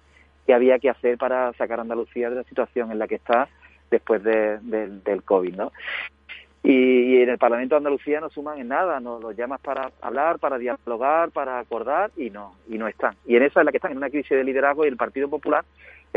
[0.46, 3.48] qué había que hacer para sacar a Andalucía de la situación en la que está
[3.90, 5.72] después del COVID, ¿no?
[6.68, 10.40] Y, en el Parlamento de Andalucía no suman en nada, nos los llamas para hablar,
[10.40, 13.16] para dialogar, para acordar y no, y no están.
[13.28, 15.30] Y en esa es la que están, en una crisis de liderazgo y el Partido
[15.30, 15.64] Popular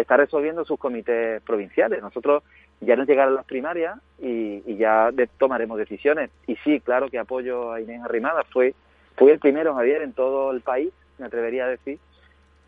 [0.01, 2.01] está resolviendo sus comités provinciales.
[2.03, 2.43] Nosotros
[2.81, 6.31] ya nos llegaron las primarias y, ya tomaremos decisiones.
[6.47, 8.45] Y sí, claro que apoyo a Inés Arrimada.
[8.45, 8.75] Fue,
[9.17, 11.99] fue el primero, Javier, en todo el país, me atrevería a decir,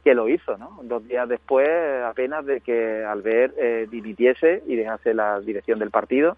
[0.03, 0.81] que lo hizo, ¿no?
[0.83, 1.68] Dos días después,
[2.05, 6.37] apenas de que Albert eh, dimitiese y dejase la dirección del partido.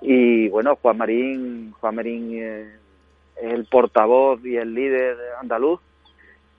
[0.00, 2.76] Y bueno, Juan Marín, Juan Marín eh,
[3.36, 5.80] es el portavoz y el líder andaluz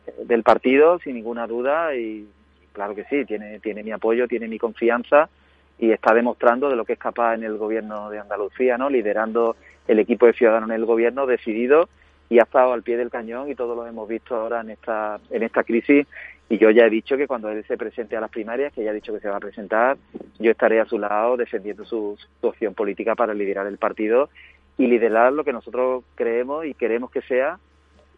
[0.06, 2.28] eh, del partido, sin ninguna duda, y
[2.74, 5.30] claro que sí, tiene, tiene mi apoyo, tiene mi confianza
[5.80, 8.90] y está demostrando de lo que es capaz en el gobierno de Andalucía, ¿no?
[8.90, 9.56] Liderando
[9.88, 11.90] el equipo de Ciudadanos en el gobierno decidido
[12.30, 15.20] y ha estado al pie del cañón y todos lo hemos visto ahora en esta
[15.30, 16.08] en esta crisis
[16.50, 18.92] y yo ya he dicho que cuando él se presente a las primarias, que ya
[18.92, 19.98] ha dicho que se va a presentar,
[20.40, 24.30] yo estaré a su lado defendiendo su, su opción política para liderar el partido
[24.78, 27.60] y liderar lo que nosotros creemos y queremos que sea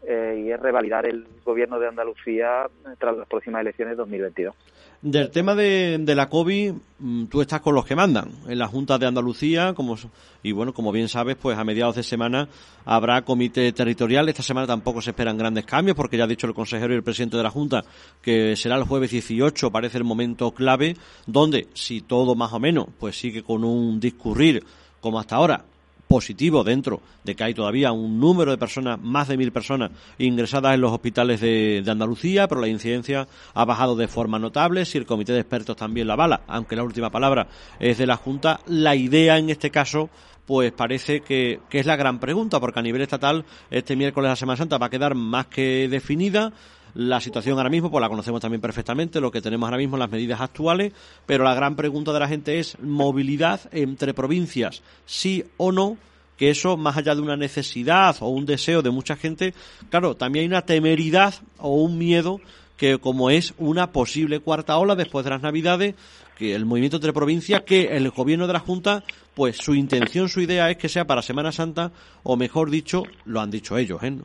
[0.08, 4.54] eh, y es revalidar el gobierno de Andalucía tras las próximas elecciones 2022.
[5.02, 8.98] Del tema de, la COVID, mm, tú estás con los que mandan en la Junta
[8.98, 9.96] de Andalucía, como
[10.42, 12.48] y bueno, como bien sabes, pues a mediados de semana
[12.84, 14.28] habrá comité territorial.
[14.28, 17.02] Esta semana tampoco se esperan grandes cambios, porque ya ha dicho el consejero y el
[17.02, 17.84] presidente de la Junta
[18.22, 20.96] que será el jueves 18, parece el momento clave,
[21.26, 24.64] donde si todo más o menos pues sigue con un discurrir
[25.00, 25.64] como hasta ahora,
[26.06, 30.74] positivo dentro de que hay todavía un número de personas, más de mil personas ingresadas
[30.74, 34.84] en los hospitales de, Andalucía, pero la incidencia ha bajado de forma notable.
[34.84, 37.48] Si el comité de expertos también la bala, aunque la última palabra
[37.78, 40.10] es de la Junta, la idea en este caso
[40.46, 44.36] pues parece que, que, es la gran pregunta, porque a nivel estatal este miércoles la
[44.36, 46.52] Semana Santa va a quedar más que definida.
[46.98, 50.10] La situación ahora mismo, pues la conocemos también perfectamente, lo que tenemos ahora mismo, las
[50.10, 50.94] medidas actuales,
[51.26, 55.98] pero la gran pregunta de la gente es movilidad entre provincias, sí o no,
[56.38, 59.52] que eso, más allá de una necesidad o un deseo de mucha gente,
[59.90, 62.40] claro, también hay una temeridad o un miedo
[62.78, 65.96] que como es una posible cuarta ola después de las Navidades,
[66.38, 70.40] que el movimiento entre provincias, que el gobierno de la Junta, pues su intención, su
[70.40, 71.92] idea es que sea para Semana Santa,
[72.22, 74.16] o mejor dicho, lo han dicho ellos, ¿eh?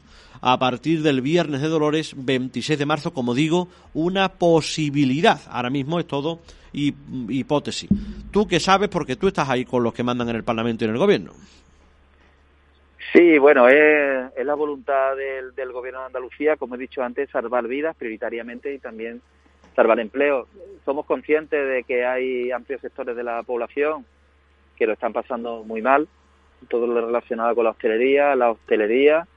[0.41, 5.39] A partir del viernes de Dolores, 26 de marzo, como digo, una posibilidad.
[5.49, 6.39] Ahora mismo es todo
[6.73, 7.89] hipótesis.
[8.31, 10.87] Tú que sabes, porque tú estás ahí con los que mandan en el Parlamento y
[10.87, 11.33] en el Gobierno.
[13.13, 17.67] Sí, bueno, es, la voluntad del, del, Gobierno de Andalucía, como he dicho antes, salvar
[17.67, 19.21] vidas prioritariamente y también
[19.75, 20.47] salvar empleo.
[20.85, 24.05] Somos conscientes de que hay amplios sectores de la población
[24.77, 26.07] que lo están pasando muy mal,
[26.69, 29.27] todo lo relacionado con la hostelería, la hostelería,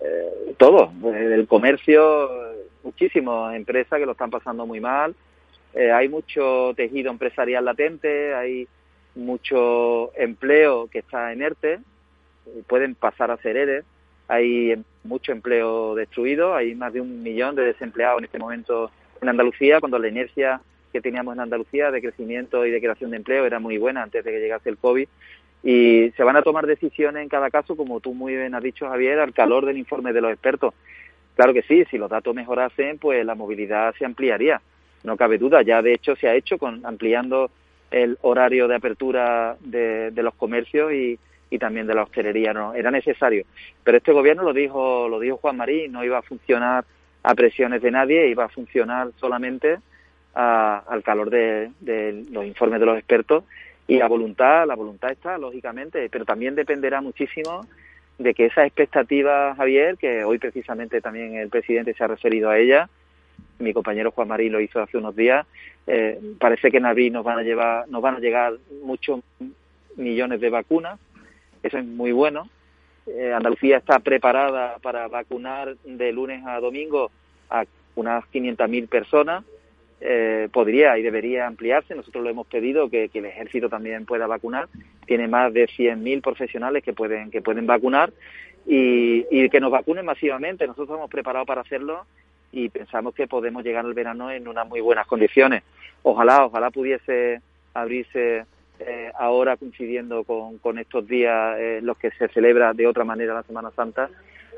[0.00, 2.30] eh, todo, el comercio,
[2.82, 5.14] muchísimas empresas que lo están pasando muy mal.
[5.74, 8.68] Eh, hay mucho tejido empresarial latente, hay
[9.14, 11.80] mucho empleo que está en ERTE,
[12.66, 13.84] pueden pasar a ser ERE,
[14.28, 18.90] hay mucho empleo destruido, hay más de un millón de desempleados en este momento
[19.20, 20.60] en Andalucía, cuando la inercia
[20.92, 24.24] que teníamos en Andalucía de crecimiento y de creación de empleo era muy buena antes
[24.24, 25.08] de que llegase el COVID.
[25.62, 28.88] Y se van a tomar decisiones en cada caso, como tú muy bien has dicho,
[28.88, 30.74] Javier, al calor del informe de los expertos.
[31.36, 34.60] Claro que sí, si los datos mejorasen, pues la movilidad se ampliaría,
[35.04, 35.62] no cabe duda.
[35.62, 37.50] Ya de hecho se ha hecho con ampliando
[37.90, 41.18] el horario de apertura de, de los comercios y,
[41.52, 43.44] y también de la hostelería no era necesario
[43.84, 46.84] pero este gobierno lo dijo lo dijo Juan Marín no iba a funcionar
[47.22, 49.78] a presiones de nadie iba a funcionar solamente
[50.34, 51.70] al calor de,
[52.30, 53.44] los informes de los expertos
[53.86, 57.66] y la voluntad la voluntad está lógicamente pero también dependerá muchísimo
[58.18, 62.58] de que esa expectativa Javier que hoy precisamente también el presidente se ha referido a
[62.58, 62.88] ella
[63.58, 65.46] mi compañero Juan Marín lo hizo hace unos días
[65.86, 69.20] eh, parece que en abril nos van a llevar nos van a llegar muchos
[69.96, 70.98] millones de vacunas
[71.62, 72.48] eso es muy bueno.
[73.06, 77.10] Eh, Andalucía está preparada para vacunar de lunes a domingo
[77.50, 77.64] a
[77.94, 79.44] unas 500.000 personas.
[80.04, 81.94] Eh, podría y debería ampliarse.
[81.94, 84.68] Nosotros lo hemos pedido que, el ejército también pueda vacunar.
[85.06, 88.12] Tiene más de 100.000 profesionales que pueden que pueden vacunar
[88.66, 90.66] y, que nos vacunen masivamente.
[90.66, 92.04] Nosotros estamos preparados para hacerlo
[92.50, 95.62] y pensamos que podemos llegar al verano en unas muy buenas condiciones.
[96.02, 97.40] Ojalá, ojalá pudiese
[97.72, 98.44] abrirse
[98.80, 103.44] eh, ahora coincidiendo con, estos días eh, los que se celebra de otra manera la
[103.44, 104.10] Semana Santa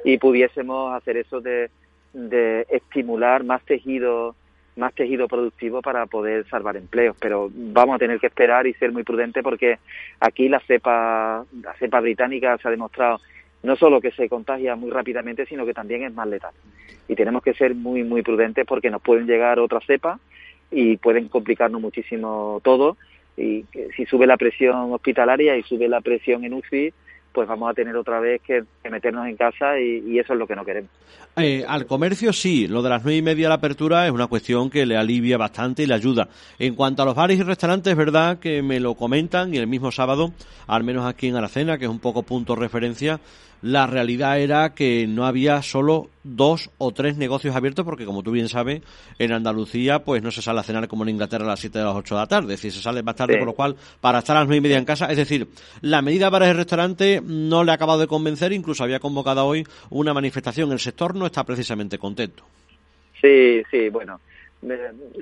[0.06, 1.68] y pudiésemos hacer eso de,
[2.14, 4.34] de estimular más tejido
[4.76, 8.92] más tejido productivo para poder salvar empleos, pero vamos a tener que esperar y ser
[8.92, 9.78] muy prudentes porque
[10.20, 13.20] aquí la cepa la cepa británica se ha demostrado
[13.62, 16.52] no solo que se contagia muy rápidamente, sino que también es más letal.
[17.08, 20.20] Y tenemos que ser muy muy prudentes porque nos pueden llegar otras cepas
[20.70, 22.96] y pueden complicarnos muchísimo todo
[23.36, 23.64] y
[23.96, 26.92] si sube la presión hospitalaria y sube la presión en UCI,
[27.34, 30.54] pues vamos a tener otra vez que, meternos en casa y, eso es lo que
[30.54, 30.90] no queremos.
[31.36, 34.28] Eh, al comercio sí, lo de las nueve y media de la apertura es una
[34.28, 36.28] cuestión que le alivia bastante y le ayuda.
[36.60, 39.66] En cuanto a los bares y restaurantes, es verdad que me lo comentan y el
[39.66, 40.32] mismo sábado,
[40.68, 43.18] al menos aquí en Aracena, que es un poco punto de referencia,
[43.64, 48.30] la realidad era que no había solo dos o tres negocios abiertos porque como tú
[48.30, 48.82] bien sabes
[49.18, 51.84] en Andalucía pues no se sale a cenar como en Inglaterra a las 7 de
[51.86, 54.18] las 8 de la tarde, es decir, se sale más tarde por lo cual para
[54.18, 55.48] estar a las nueve y media en casa, es decir,
[55.80, 59.66] la medida para el restaurante no le ha acabado de convencer, incluso había convocado hoy
[59.88, 62.44] una manifestación, el sector no está precisamente contento.
[63.18, 64.20] Sí, sí, bueno,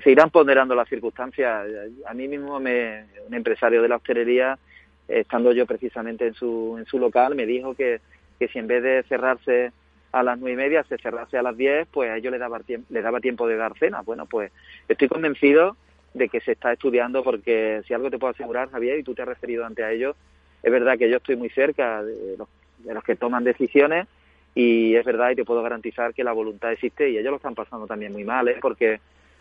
[0.03, 1.65] se irán ponderando las circunstancias.
[2.09, 4.59] A mí mismo, me, un empresario de la hostelería,
[5.07, 8.01] estando yo precisamente en su, en su local, me dijo que,
[8.43, 9.71] que si en vez de cerrarse
[10.11, 12.61] a las nueve y media se cerrase a las diez, pues a ellos les daba,
[12.67, 14.03] le daba tiempo de dar cena.
[14.03, 14.51] Bueno, pues
[14.89, 15.77] estoy convencido
[16.13, 19.23] de que se está estudiando porque si algo te puedo asegurar, Javier, y tú te
[19.23, 20.17] has referido ante a ellos,
[20.61, 24.09] es verdad que yo estoy muy cerca de los, de los que toman decisiones
[24.57, 27.55] y es verdad y te puedo garantizar que la voluntad existe y ellos lo están
[27.55, 28.57] pasando también muy mal, ¿eh?
[28.61, 28.99] porque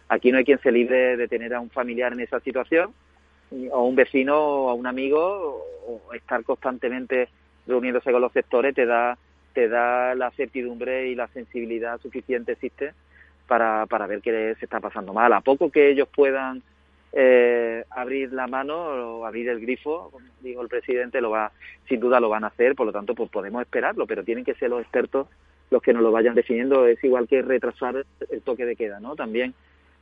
[0.10, 2.94] aquí no hay quien se libre de tener a un familiar en esa situación
[3.72, 7.30] o un vecino o a un amigo o estar constantemente
[7.68, 9.18] reuniéndose con los sectores te da
[9.54, 12.94] te da la certidumbre y la sensibilidad suficiente existe
[13.48, 15.34] para, para ver que se está pasando mal.
[15.34, 16.62] A poco que ellos puedan
[17.14, 21.52] eh, abrir la mano o abrir el grifo, como dijo el presidente, lo va,
[21.90, 24.54] sin duda lo van a hacer, por lo tanto pues podemos esperarlo, pero tienen que
[24.56, 25.28] ser los expertos
[25.70, 26.86] los que nos lo vayan definiendo.
[26.86, 29.16] Es igual que retrasar el toque de queda, ¿no?
[29.16, 29.54] También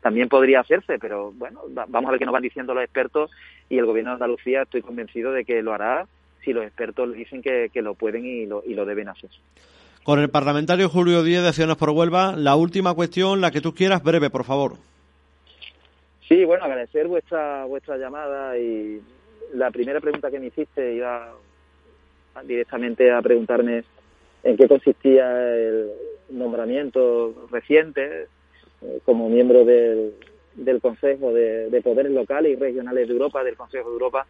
[0.01, 3.29] también podría hacerse, pero bueno, vamos a ver qué nos van diciendo los expertos
[3.67, 6.07] y el gobierno de Andalucía estoy convencido de que lo hará
[6.43, 9.29] si los expertos dicen que, lo pueden y lo, y lo deben hacer.
[10.03, 13.73] Con el parlamentario Julio Díez de Ciudadanos por Huelva, la última cuestión, la que tú
[13.73, 14.73] quieras, breve, por favor.
[16.27, 19.01] Sí, bueno, agradecer vuestra vuestra llamada y
[19.53, 21.33] la primera pregunta que me hiciste iba
[22.45, 23.83] directamente a preguntarme
[24.43, 25.89] en qué consistía el
[26.29, 28.27] nombramiento reciente
[28.81, 30.13] eh, como miembro del,
[30.55, 34.27] del Consejo de, de, Poderes Locales y Regionales de Europa, del Consejo de Europa.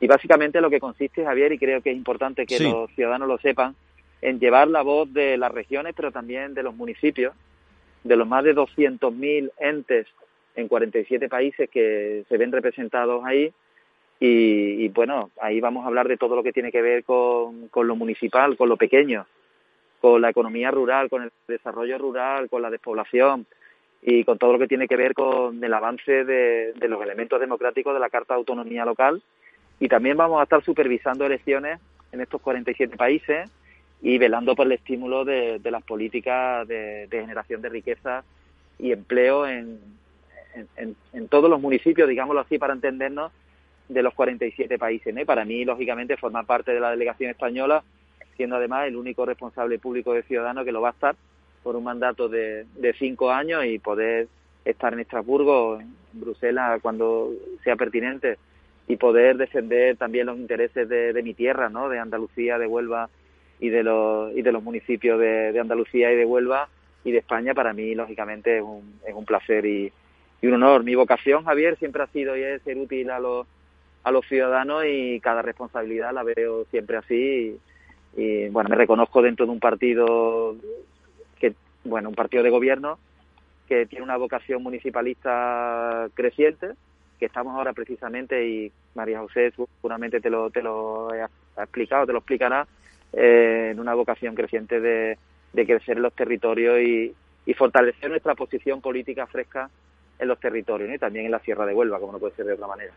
[0.00, 3.38] Y básicamente lo que consiste, Javier, y creo que es importante que los ciudadanos lo
[3.38, 3.74] sepan,
[4.20, 7.34] en llevar la voz de las regiones, pero también de los municipios,
[8.04, 10.06] de los más de 200.000 entes
[10.54, 13.52] en 47 países que se ven representados ahí.
[14.20, 17.86] Y, bueno, ahí vamos a hablar de todo lo que tiene que ver con, con
[17.86, 19.26] lo municipal, con lo pequeño,
[20.00, 23.46] con la economía rural, con el desarrollo rural, con la despoblación
[24.02, 27.40] y con todo lo que tiene que ver con el avance de, de los elementos
[27.40, 29.22] democráticos de la Carta de Autonomía Local.
[29.80, 31.80] Y también vamos a estar supervisando elecciones
[32.12, 33.50] en estos 47 países
[34.00, 38.24] y velando por el estímulo de, las políticas de, generación de riqueza
[38.78, 39.78] y empleo en,
[40.76, 43.32] en, todos los municipios, digámoslo así, para entendernos,
[43.88, 45.14] de los 47 países.
[45.14, 45.24] ¿no?
[45.24, 47.82] para mí, lógicamente, formar parte de la delegación española,
[48.36, 51.16] siendo además el único responsable público de Ciudadanos que lo va a estar
[51.62, 54.28] por un mandato de, de cinco años y poder
[54.64, 57.32] estar en Estrasburgo, en Bruselas, cuando
[57.64, 58.38] sea pertinente,
[58.88, 61.88] y poder defender también los intereses de, de mi tierra, ¿no?
[61.88, 63.10] de Andalucía, de Huelva
[63.60, 66.68] y de los, y de los municipios de, Andalucía y de Huelva
[67.04, 69.92] y de España, para mí, lógicamente, es un, es un placer y,
[70.42, 70.84] un honor.
[70.84, 73.46] Mi vocación, Javier, siempre ha sido y es ser útil a los,
[74.04, 77.58] a los ciudadanos y cada responsabilidad la veo siempre así.
[78.16, 80.54] Y, bueno, me reconozco dentro de un partido
[81.40, 82.98] que, bueno, un partido de gobierno
[83.68, 86.70] que tiene una vocación municipalista creciente,
[87.18, 92.12] que estamos ahora precisamente, y María José seguramente te lo, te lo ha explicado, te
[92.12, 92.66] lo explicará,
[93.12, 95.18] eh, en una vocación creciente de,
[95.52, 97.14] crecer en los territorios y,
[97.54, 99.70] fortalecer nuestra posición política fresca
[100.18, 102.52] en los territorios y también en la Sierra de Huelva, como no puede ser de
[102.52, 102.92] otra manera.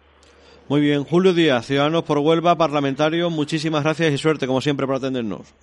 [0.68, 4.98] Muy bien, Julio Díaz, Ciudadanos por Huelva, parlamentario, muchísimas gracias y suerte, como siempre, por
[4.98, 5.54] atendernos.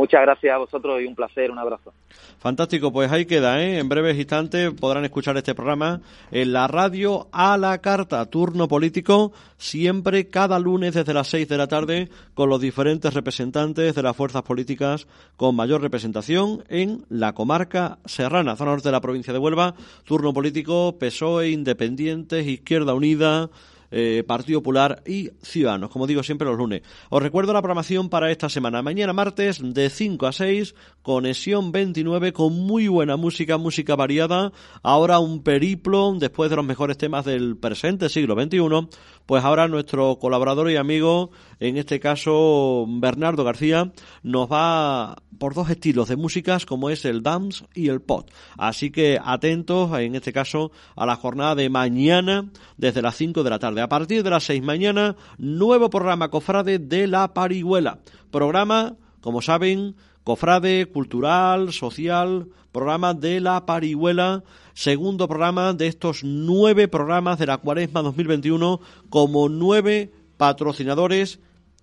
[0.00, 1.92] Muchas gracias a vosotros y un placer, un abrazo.
[2.38, 3.78] Fantástico, pues ahí queda, ¿eh?
[3.78, 9.32] En breves instantes podrán escuchar este programa en la radio a la carta, turno político,
[9.58, 14.16] siempre cada lunes desde las 6 de la tarde con los diferentes representantes de las
[14.16, 19.38] fuerzas políticas con mayor representación en la comarca serrana, zona norte de la provincia de
[19.38, 19.74] Huelva,
[20.04, 23.50] turno político, PSOE, Independientes, Izquierda Unida,
[23.90, 26.82] eh, Partido Popular y Ciudadanos, como digo siempre los lunes.
[27.08, 28.82] Os recuerdo la programación para esta semana.
[28.82, 34.52] Mañana martes de 5 a 6, Conexión 29 con muy buena música, música variada.
[34.82, 38.88] Ahora un periplo después de los mejores temas del presente siglo XXI.
[39.26, 41.30] Pues ahora nuestro colaborador y amigo,
[41.60, 43.92] en este caso Bernardo García,
[44.22, 48.28] nos va por dos estilos de músicas como es el dance y el pop.
[48.58, 53.50] Así que atentos en este caso a la jornada de mañana desde las 5 de
[53.50, 53.82] la tarde.
[53.82, 57.98] A partir de las 6 mañana, nuevo programa Cofrade de la Parihuela.
[58.30, 64.44] Programa, como saben, Cofrade, cultural, social, programa de la Parihuela,
[64.74, 71.40] segundo programa de estos nueve programas de la Cuaresma 2021 como nueve patrocinadores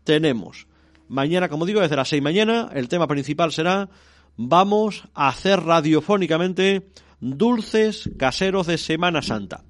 [0.08, 0.68] tenemos.
[1.10, 3.89] Mañana, como digo, desde las seis mañana, el tema principal será
[4.38, 6.88] vamos a hacer radiofónicamente
[7.20, 9.66] dulces caseros de Semana Santa.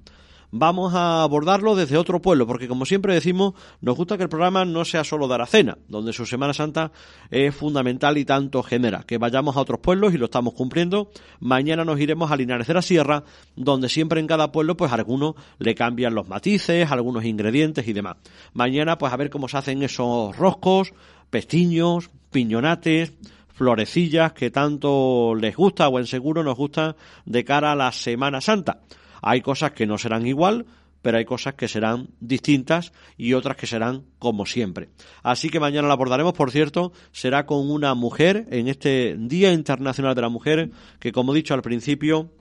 [0.50, 4.64] Vamos a abordarlo desde otro pueblo, porque como siempre decimos, nos gusta que el programa
[4.64, 6.92] no sea solo de Aracena, donde su Semana Santa
[7.30, 11.10] es fundamental y tanto genera, que vayamos a otros pueblos y lo estamos cumpliendo.
[11.40, 13.24] Mañana nos iremos a Linares de la Sierra,
[13.56, 18.16] donde siempre en cada pueblo pues algunos le cambian los matices, algunos ingredientes y demás.
[18.52, 20.92] Mañana pues a ver cómo se hacen esos roscos,
[21.30, 23.12] pestiños, piñonates,
[23.58, 26.96] florecillas que tanto les gusta o en seguro nos gusta
[27.26, 28.80] de cara a la Semana Santa.
[29.22, 30.66] Hay cosas que no serán igual,
[31.02, 34.88] pero hay cosas que serán distintas y otras que serán como siempre.
[35.22, 40.14] Así que mañana la abordaremos, por cierto, será con una mujer en este Día Internacional
[40.14, 42.32] de la Mujer, que como he dicho al principio,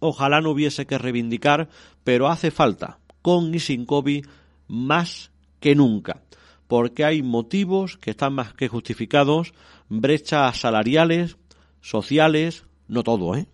[0.00, 1.68] ojalá no hubiese que reivindicar,
[2.04, 4.26] pero hace falta, con y sin COVID,
[4.66, 6.22] más que nunca,
[6.66, 9.52] porque hay motivos que están más que justificados,
[9.88, 11.36] brechas salariales,
[11.80, 13.46] sociales, no todo, ¿eh?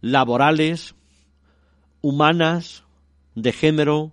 [0.00, 0.94] laborales,
[2.02, 2.84] humanas,
[3.34, 4.12] de género,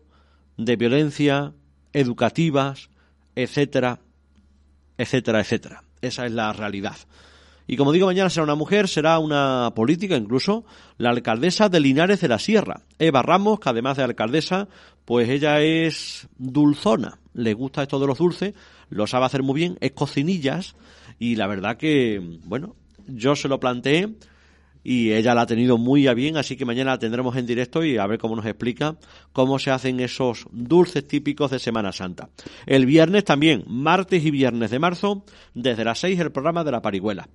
[0.58, 1.54] de violencia,
[1.94, 2.90] educativas,
[3.36, 4.00] etcétera,
[4.98, 5.84] etcétera, etcétera.
[6.02, 6.96] Esa es la realidad.
[7.70, 10.64] Y como digo, mañana será una mujer, será una política incluso,
[10.98, 14.70] la alcaldesa de Linares de la Sierra, Eva Ramos, que además de alcaldesa,
[15.04, 18.54] pues ella es dulzona, le gusta esto de los dulces,
[18.90, 20.76] lo sabe hacer muy bien, es cocinillas,
[21.20, 24.16] y la verdad que, bueno, yo se lo planteé,
[24.90, 27.84] y ella la ha tenido muy a bien, así que mañana la tendremos en directo
[27.84, 28.96] y a ver cómo nos explica
[29.34, 32.30] cómo se hacen esos dulces típicos de Semana Santa.
[32.66, 36.82] El viernes también, martes y viernes de marzo, desde las 6 el programa de la
[36.82, 37.28] parihuela.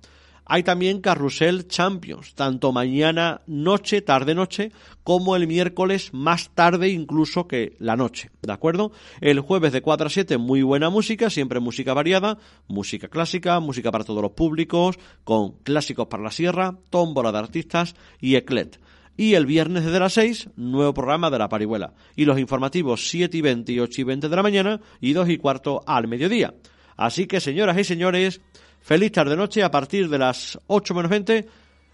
[0.45, 4.71] Hay también Carrusel Champions, tanto mañana noche, tarde noche,
[5.03, 8.91] como el miércoles más tarde incluso que la noche, ¿de acuerdo?
[9.21, 12.37] El jueves de 4 a 7 muy buena música, siempre música variada,
[12.67, 17.95] música clásica, música para todos los públicos, con clásicos para la sierra, tómbola de artistas
[18.19, 18.81] y eclet.
[19.15, 21.93] Y el viernes desde las 6, nuevo programa de la parihuela.
[22.15, 25.29] Y los informativos 7 y 20 y 8 y 20 de la mañana y 2
[25.29, 26.55] y cuarto al mediodía.
[26.97, 28.41] Así que, señoras y señores,
[28.83, 31.47] Feliz tarde noche a partir de las 8 menos 20,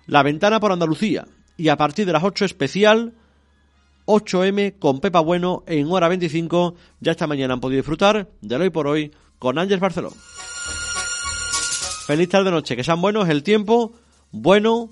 [0.08, 1.28] La Ventana por Andalucía.
[1.56, 3.14] Y a partir de las 8 especial
[4.06, 6.74] 8M con Pepa Bueno en hora 25.
[7.00, 10.12] Ya esta mañana han podido disfrutar del hoy por hoy con Ángel Barceló.
[12.08, 13.94] Feliz tarde noche, que sean buenos el tiempo,
[14.32, 14.90] bueno,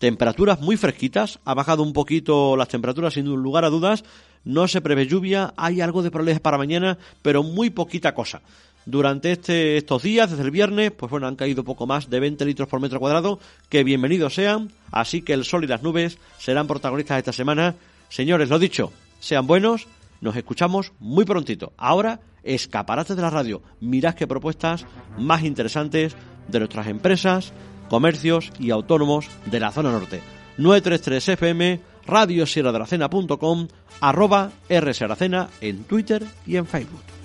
[0.00, 4.02] temperaturas muy fresquitas, ha bajado un poquito las temperaturas sin lugar a dudas,
[4.42, 8.42] no se prevé lluvia, hay algo de problemas para mañana, pero muy poquita cosa
[8.88, 12.42] durante este, estos días, desde el viernes, pues bueno, han caído poco más de 20
[12.46, 13.38] litros por metro cuadrado,
[13.68, 17.74] que bienvenidos sean, así que el sol y las nubes serán protagonistas esta semana.
[18.08, 18.90] Señores, lo dicho,
[19.20, 19.86] sean buenos,
[20.22, 21.74] nos escuchamos muy prontito.
[21.76, 24.86] Ahora, escaparates de la radio, mirad qué propuestas
[25.18, 26.16] más interesantes
[26.48, 27.52] de nuestras empresas,
[27.90, 30.22] comercios y autónomos de la zona norte.
[30.56, 32.46] 933 FM, radio
[34.00, 37.17] arroba rsaracena en Twitter y en Facebook.